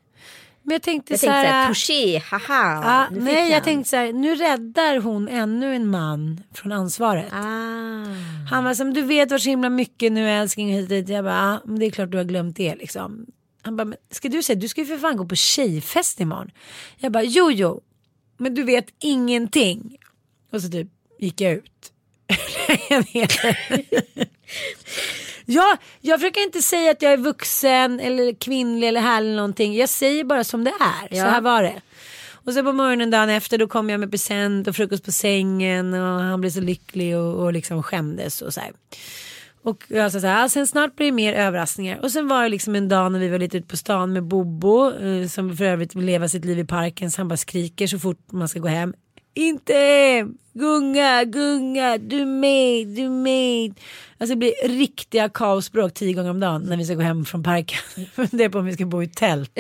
[0.62, 1.74] Men jag tänkte Jag så tänkte här.
[1.74, 3.08] såhär, touché, haha.
[3.10, 7.34] fick nej jag tänkte så här, nu räddar hon ännu en man från ansvaret.
[7.34, 8.06] Ah.
[8.50, 11.10] Han var som du vet var så himla mycket nu älskling hit och dit.
[11.10, 13.26] Jag bara, ah, men det är klart du har glömt det liksom.
[13.66, 16.52] Han bara, men ska du säga, du ska ju för fan gå på tjejfest imorgon.
[16.98, 17.82] Jag bara, jo jo,
[18.38, 19.98] men du vet ingenting.
[20.52, 20.88] Och så typ
[21.20, 21.92] gick jag ut.
[25.46, 29.74] Ja, jag försöker inte säga att jag är vuxen eller kvinnlig eller härlig eller någonting.
[29.76, 31.08] Jag säger bara som det är.
[31.10, 31.24] Så Ja.
[31.26, 31.82] här var det.
[32.32, 35.94] Och så på morgonen dagen efter då kom jag med present och frukost på sängen
[35.94, 38.72] och han blev så lycklig och, och liksom skämdes och så här.
[39.64, 42.00] Och jag sa så här, "Ja, sen snart blir det mer överraskningar.
[42.02, 44.24] Och sen var det liksom en dag när vi var lite ute på stan med
[44.24, 44.92] Bobo.
[44.92, 47.12] Eh, som för övrigt vill leva sitt liv i parken.
[47.12, 48.94] Så han bara skriker så fort man ska gå hem.
[49.34, 50.38] Inte hem!
[50.54, 53.80] Gunga, gunga, du med, du med.
[54.18, 57.44] Alltså det blir riktiga kaosbråk tio gånger om dagen när vi ska gå hem från
[57.44, 57.80] parken.
[58.32, 59.52] Det är på om vi ska bo i tält.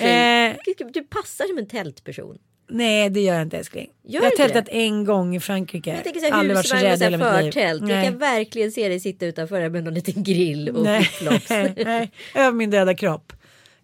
[0.00, 0.56] Eh.
[0.92, 2.38] Du passar som en tältperson.
[2.68, 3.90] Nej det gör jag inte älskling.
[4.02, 4.72] Gör jag har tältat det?
[4.72, 5.90] en gång i Frankrike.
[5.90, 7.64] Jag tänker så här, Aldrig varit så rädd i hela mitt liv.
[7.64, 8.04] Jag Nej.
[8.04, 11.50] kan verkligen se dig sitta utanför med någon liten grill och Nej, flipflops.
[11.84, 13.32] nej, över min döda kropp.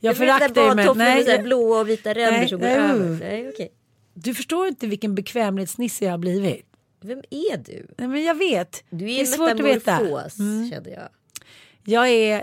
[0.00, 2.76] Jag föraktar ju men badtofflor med nej, blåa och vita ränder Nej, som går nej.
[2.76, 3.18] över.
[3.20, 3.72] Nej, okej.
[4.14, 6.66] du förstår inte vilken bekvämlighetsnisse jag har blivit.
[7.00, 7.86] Vem är du?
[7.98, 8.84] Nej, men jag vet.
[8.90, 10.00] Du det är är en svårt att veta.
[10.38, 10.70] Mm.
[10.70, 11.08] kände jag.
[11.84, 12.42] Jag är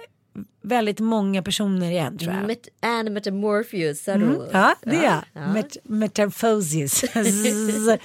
[0.61, 2.47] väldigt många personer igen tror jag.
[2.47, 4.07] Met and metamorpheus.
[4.07, 4.41] Mm.
[4.51, 5.23] Ja, det är jag.
[5.33, 5.53] ja.
[5.53, 7.03] Met metamorphosis.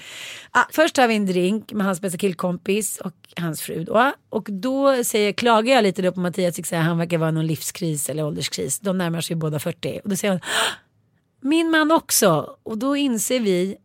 [0.51, 4.13] ah, först har vi en drink med hans bästa killkompis och hans fru då.
[4.29, 8.09] Och då säger, klagar jag lite då på Mattias, att han verkar vara någon livskris
[8.11, 8.81] eller ålderskris.
[8.81, 10.01] De närmar sig båda 40.
[10.05, 10.75] Och då säger hon, "Ah,
[11.41, 12.57] min man också.
[12.63, 13.77] Och då inser vi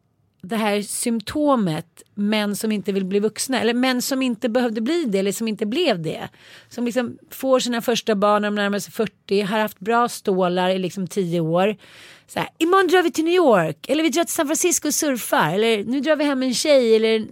[0.41, 5.05] det här symptomet män som inte vill bli vuxna eller män som inte behövde bli
[5.05, 6.29] det eller som inte blev det.
[6.69, 10.69] Som liksom får sina första barn när de närmar sig 40, har haft bra stålar
[10.69, 11.77] i liksom 10 år.
[12.27, 14.93] Så här, imorgon drar vi till New York eller vi drar till San Francisco och
[14.93, 17.27] surfar eller nu drar vi hem en tjej eller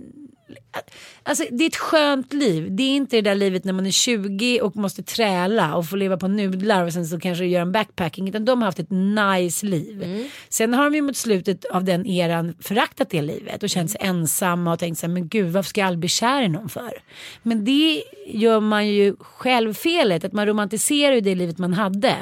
[1.23, 2.67] Alltså det är ett skönt liv.
[2.71, 5.95] Det är inte det där livet när man är 20 och måste träla och få
[5.95, 8.29] leva på nudlar och sen så kanske göra en backpacking.
[8.29, 10.27] Utan de har haft ett nice liv.
[10.49, 14.01] Sen har de ju mot slutet av den eran föraktat det livet och känt sig
[14.03, 16.69] ensamma och tänkt så här, men gud varför ska jag aldrig bli kär i någon
[16.69, 16.91] för?
[17.43, 22.15] Men det gör man ju själv felet, att man romantiserar ju det livet man hade.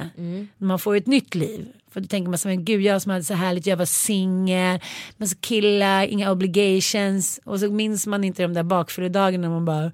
[0.58, 1.68] Man får ju ett nytt liv.
[1.92, 4.80] För då tänker man så men gud jag som hade så härligt, jag var singel,
[5.18, 7.40] massa killar, inga obligations.
[7.44, 9.92] Och så minns man inte de där bakfylledagarna när man bara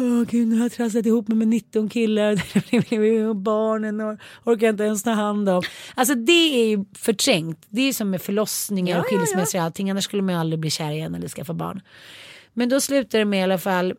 [0.00, 2.32] Åh gud nu har jag trasslat ihop mig med 19 killar
[3.28, 5.62] och barnen och orkar inte ens ta hand om.
[5.94, 7.66] Alltså det är ju förträngt.
[7.68, 9.90] Det är ju som med förlossningar och skilsmässor och allting.
[9.90, 11.80] Annars skulle man ju aldrig bli kär igen eller skaffa barn.
[12.52, 13.94] Men då slutar det med i alla fall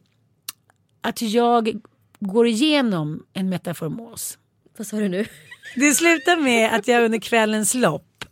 [1.01, 1.81] att jag
[2.19, 4.37] går igenom en metaformos.
[4.77, 5.25] Vad sa du nu?
[5.75, 8.25] Det slutar med att jag under kvällens lopp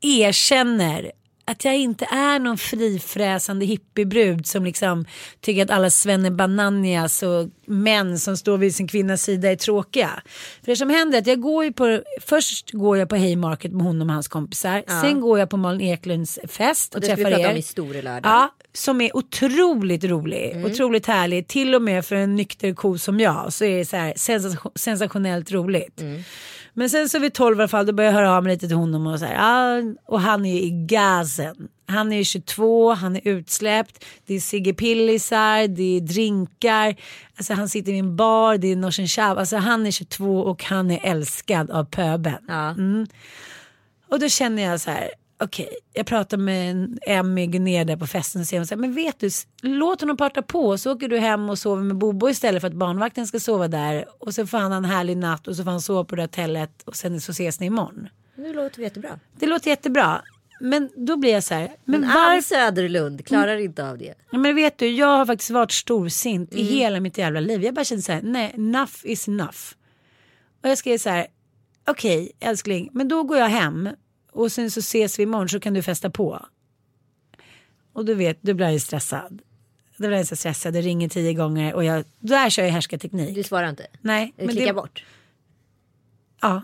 [0.00, 1.12] erkänner
[1.44, 5.04] att jag inte är någon frifräsande hippiebrud som liksom
[5.40, 10.10] tycker att alla Svenne Bananias och män som står vid sin kvinnas sida är tråkiga.
[10.60, 13.72] För det som händer är att jag går ju på, först går jag på Haymarket
[13.72, 14.82] med honom och hans kompisar.
[15.00, 17.50] Sen går jag på Malin Eklunds fest och, Och träffar er.
[17.50, 17.62] om i.
[18.22, 20.64] Ja, som är otroligt rolig.
[20.66, 21.48] Otroligt härlig.
[21.48, 24.72] Till och med för en nykter ko som jag så är det så här sensation,
[24.74, 26.00] sensationellt roligt.
[26.74, 28.66] Men sen så vid 12 i alla fall då börjar jag höra av mig lite
[28.68, 29.94] till honom och så här.
[30.06, 31.68] Och han är i gasen.
[31.86, 34.04] Han är ju 22, han är utsläppt.
[34.26, 36.96] Det är Sigge Pillisar, det är drinkar.
[37.36, 39.38] Alltså han sitter i en bar, det är Norsen Chav.
[39.38, 42.44] Alltså han är 22 och han är älskad av pöben.
[42.48, 42.74] Ja.
[44.08, 48.06] Och då känner jag så här, okej, jag pratar med en Emmy Gunér där på
[48.06, 49.30] festen och säger hon så här, men vet du,
[49.62, 52.74] låt honom parta på så åker du hem och sover med Bobo istället för att
[52.74, 55.70] barnvakten ska sova där och så får han ha en härlig natt och så får
[55.70, 58.08] han sova på det hotellet och sen så ses ni imorgon.
[58.36, 59.18] Nu låter jättebra.
[59.38, 60.22] Det låter jättebra.
[60.60, 62.40] Men då blir jag så här, men Men Ann varför?
[62.42, 64.14] Söderlund klarar inte av det.
[64.30, 66.64] Ja, men vet du, jag har faktiskt varit storsint Mm.
[66.64, 67.62] i hela mitt jävla liv.
[67.64, 69.58] Jag bara kände så här, nej, enough is enough.
[70.62, 71.26] Och jag skrev så här,
[71.88, 73.88] okej älskling, men då går jag hem
[74.34, 76.46] och sen så ses vi imorgon så kan du festa på.
[77.92, 79.42] Och du vet, då blir jag ju stressad.
[79.96, 83.34] Då blir jag så stressad, det ringer tio gånger och jag, där kör jag härskarteknik.
[83.34, 83.86] Du svarar inte.
[84.00, 85.04] Nej, Du men klickar det, bort.
[86.40, 86.62] ja,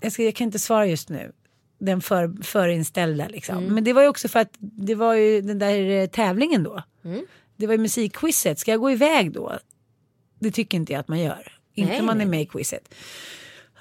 [0.00, 1.32] jag, ska, jag kan inte svara just nu.
[1.78, 3.58] Den för, förinställda liksom.
[3.58, 3.74] Mm.
[3.74, 6.82] Men det var ju också för att det var ju den där eh, tävlingen då.
[7.04, 7.26] Mm.
[7.56, 8.58] Det var ju musikquizet.
[8.58, 9.58] Ska jag gå iväg då?
[10.38, 11.58] Det tycker inte jag att man gör.
[11.74, 12.26] Inte om man nej.
[12.26, 12.94] är med i quizet.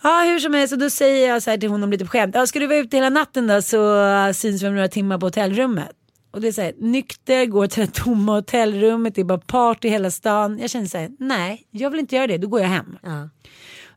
[0.03, 2.35] Ja hur som helst och då säger jag så här till honom lite på skämt.
[2.35, 5.25] Ja, ska du vara ute hela natten då så syns vi om några timmar på
[5.25, 5.91] hotellrummet.
[6.31, 9.89] Och det är så här, nykter, går till det tomma hotellrummet, det är bara party
[9.89, 10.59] hela stan.
[10.59, 12.97] Jag känner så här, nej jag vill inte göra det, då går jag hem.
[13.03, 13.29] Ja.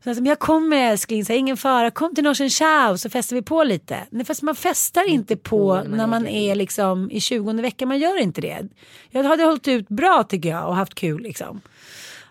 [0.03, 3.09] Så jag, men jag kommer älskling, så här, ingen fara, kom till Norsen Chow så
[3.09, 3.97] festar vi på lite.
[4.09, 8.21] Nej, fast man festar inte på när man är liksom i 20 veckan, man gör
[8.21, 8.67] inte det.
[9.09, 11.61] Jag hade hållit ut bra tycker jag och haft kul liksom.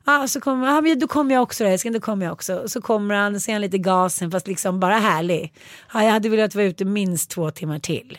[0.06, 2.68] Ja, så kommer, ah, men då kommer jag också då, älskling, då kommer jag också.
[2.68, 5.54] Så kommer han, ser han lite gasen fast liksom bara härlig.
[5.94, 8.18] Ja, jag hade velat vara ute minst två timmar till.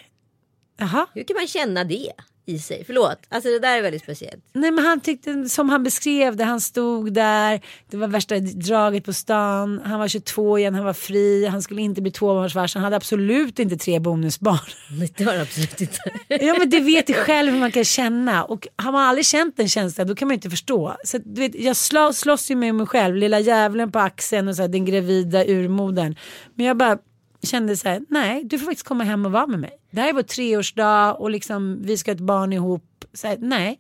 [0.78, 2.12] Jaha, Hur kan man känna det?
[2.46, 2.84] I sig.
[2.86, 4.44] Förlåt, alltså det där är väldigt speciellt.
[4.54, 6.44] Nej men han tyckte som han beskrev det.
[6.44, 7.62] Han stod där.
[7.90, 9.82] Det var värsta draget på stan.
[9.86, 10.76] Han var 22 igen.
[10.76, 11.46] Han var fri.
[11.46, 12.80] Han skulle inte bli tvåbarnsfarsa.
[12.80, 14.60] Han hade absolut inte tre bonusbarn.
[15.18, 15.98] Det var det absolut inte.
[16.28, 18.44] Ja men det vet du själv hur man kan känna.
[18.44, 20.96] Och har man aldrig känt den känslan då kan man inte förstå.
[21.04, 23.16] Så, du vet, jag slå, slåss ju med mig själv.
[23.16, 26.16] Lilla djävulen på axeln och så här, den gravida urmodern.
[26.56, 26.98] Men jag bara
[27.46, 29.80] kände så här, nej du får faktiskt komma hem och vara med mig.
[29.92, 33.06] Det här är vår treårsdag och liksom, vi ska ha ett barn ihop.
[33.14, 33.80] Så här, nej.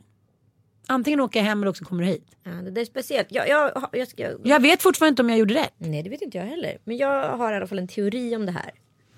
[0.88, 2.28] Antingen åker jag hem eller också kommer du hit.
[2.43, 3.28] Ja, det är speciellt.
[3.32, 5.74] Jag, jag, jag, ska, Jag vet fortfarande inte om jag gjorde rätt.
[5.78, 6.78] Nej det vet inte jag heller.
[6.84, 8.72] Men jag har i alla fall en teori om det här.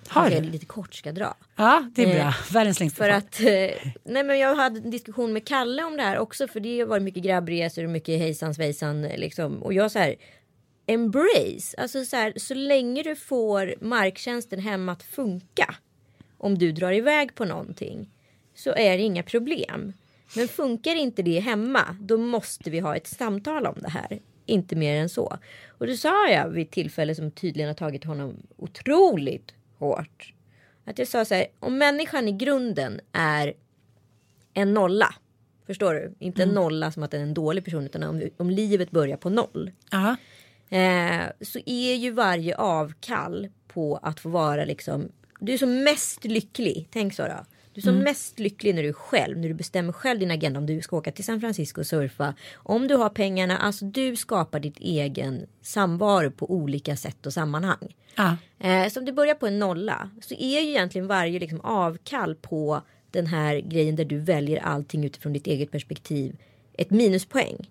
[0.07, 0.35] Har du?
[0.35, 1.35] jag lite kort ska dra.
[1.55, 2.27] Ja det är bra.
[2.27, 5.97] Eh, Världens längsta För att, eh, nej men jag hade en diskussion med Kalle om
[5.97, 9.63] det här också för det har varit mycket grabbresor och mycket hejsan svejsan liksom.
[9.63, 10.15] Och jag så här,
[10.87, 15.75] embrace, alltså så här, så länge du får marktjänsten hemma att funka.
[16.37, 18.09] Om du drar iväg på någonting
[18.55, 19.93] så är det inga problem.
[20.35, 24.19] Men funkar inte det hemma då måste vi ha ett samtal om det här.
[24.45, 25.37] Inte mer än så.
[25.67, 30.33] Och det sa jag vid ett tillfälle som tydligen har tagit honom otroligt hårt.
[30.85, 33.53] Att jag sa så här, om människan i grunden är
[34.53, 35.15] en nolla.
[35.65, 36.13] Förstår du?
[36.19, 39.17] Inte en nolla som att den är en dålig person utan om, om livet börjar
[39.17, 39.71] på noll.
[39.91, 40.15] Ja.
[40.69, 45.11] Eh, så är ju varje avkall på att få vara liksom.
[45.39, 46.87] Du är som mest lycklig.
[46.91, 47.45] Tänk så då.
[47.73, 49.37] Du är som mest lycklig när du är själv.
[49.37, 50.59] När du bestämmer själv din agenda.
[50.59, 52.33] Om du ska åka till San Francisco och surfa.
[52.55, 53.57] Om du har pengarna.
[53.57, 57.95] Alltså du skapar ditt egen samvaro på olika sätt och sammanhang.
[58.15, 58.37] Ja.
[58.59, 62.35] Eh, så om du börjar på en nolla så är ju egentligen varje liksom avkall
[62.35, 66.35] på den här grejen där du väljer allting utifrån ditt eget perspektiv
[66.77, 67.69] ett minuspoäng.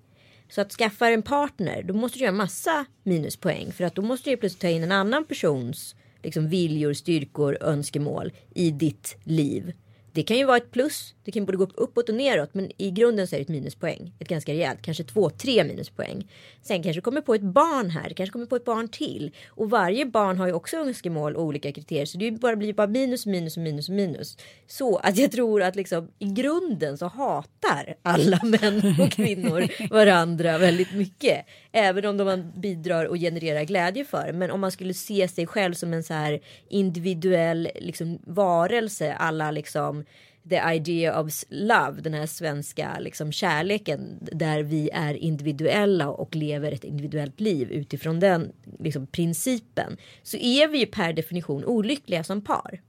[0.49, 4.30] Så att skaffa en partner då måste du göra massa minuspoäng för att då måste
[4.30, 9.72] du plötsligt ta in en annan persons liksom, viljor, styrkor, önskemål i ditt liv.
[10.17, 11.14] Det kan ju vara ett plus.
[11.25, 12.55] Det kan både gå uppåt och neråt.
[12.55, 14.12] Men i grunden så är det ett minuspoäng.
[14.19, 14.83] Ett ganska rejält.
[14.83, 16.31] Kanske två, tre minuspoäng.
[16.62, 18.11] Sen kanske du kommer på ett barn här.
[18.11, 19.31] Kanske kommer på ett barn till.
[19.49, 22.07] Och varje barn har ju också önskemål och olika kriterier.
[22.07, 24.37] Så det bara blir bara minus, minus, minus, minus.
[24.67, 30.59] Så att jag tror att liksom i grunden så hatar alla män och kvinnor varandra
[30.59, 31.47] väldigt mycket.
[31.73, 34.33] Även om de bidrar och genererar glädje för.
[34.33, 39.14] Men om man skulle se sig själv som en så här individuell liksom, varelse.
[39.14, 40.05] Alla liksom
[40.48, 46.72] the idea of love, den här svenska liksom, kärleken där vi är individuella och lever
[46.72, 52.42] ett individuellt liv utifrån den liksom, principen så är vi ju per definition olyckliga som
[52.42, 52.80] par.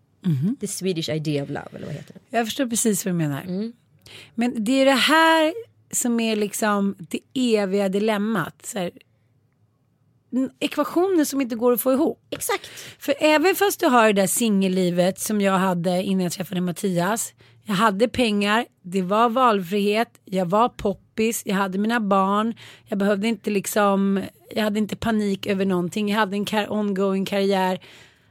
[0.60, 2.38] The Swedish idea of love eller vad heter det?
[2.38, 3.42] Jag förstår precis vad du menar.
[3.42, 3.74] Mm.
[4.36, 5.54] Men det är det här
[5.92, 8.66] som är liksom det eviga dilemmat.
[8.66, 8.92] Så här,
[10.60, 12.28] ekvationer som inte går att få ihop.
[12.30, 12.70] Exakt.
[13.00, 17.34] För även fast du har det där singellivet som jag hade innan jag träffade Mattias.
[17.64, 22.54] Jag hade pengar, det var valfrihet, jag var poppis, jag hade mina barn.
[22.86, 26.10] Jag behövde inte liksom, jag hade inte panik över någonting.
[26.10, 27.80] Jag hade en kar- ongoing karriär.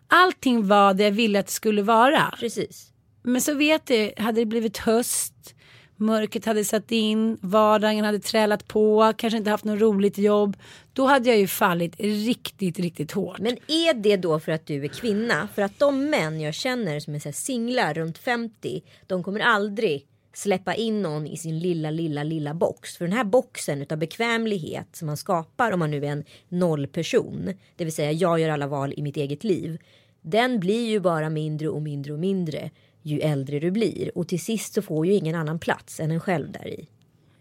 [0.08, 2.34] Allting var det jag ville att det skulle vara.
[2.40, 2.92] Precis.
[3.22, 5.54] Men så vet du, hade det blivit höst,
[5.96, 10.56] mörkret hade satt in, vardagen hade trälat på, kanske inte haft något roligt jobb.
[10.92, 13.38] Då hade jag ju fallit riktigt, riktigt hårt.
[13.38, 15.48] Men är det då för att du är kvinna?
[15.54, 18.82] För att de män jag känner som är så här singlar runt 50.
[19.06, 22.96] De kommer aldrig släppa in någon i sin lilla, lilla, lilla box.
[22.96, 27.52] För den här boxen utav bekvämlighet som man skapar om man nu är en nollperson.
[27.76, 29.78] Det vill säga jag gör alla val i mitt eget liv.
[30.20, 32.70] Den blir ju bara mindre och mindre och mindre
[33.06, 34.18] ju äldre du blir.
[34.18, 36.88] Och till sist så får ju ingen annan plats än en själv där i.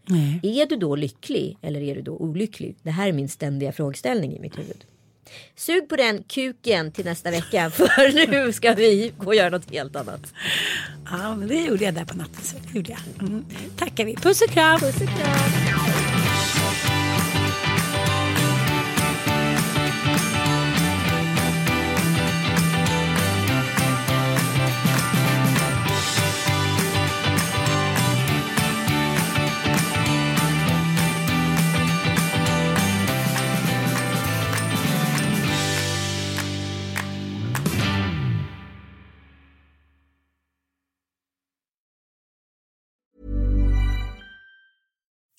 [0.07, 0.39] Nej.
[0.43, 2.76] Är du då lycklig eller är du då olycklig?
[2.84, 4.86] Det här är min ständiga frågeställning i mitt huvud.
[5.55, 9.72] Sug på den kuken till nästa vecka för nu ska vi gå och göra något
[9.72, 10.34] helt annat.
[11.05, 12.43] Ja, men det gjorde jag där på natten.
[12.43, 13.28] Så gjorde jag.
[13.28, 13.45] Mm.
[13.78, 14.16] Tackar vi.
[14.16, 14.80] Puss och kram.
[14.80, 15.84] Puss och kram.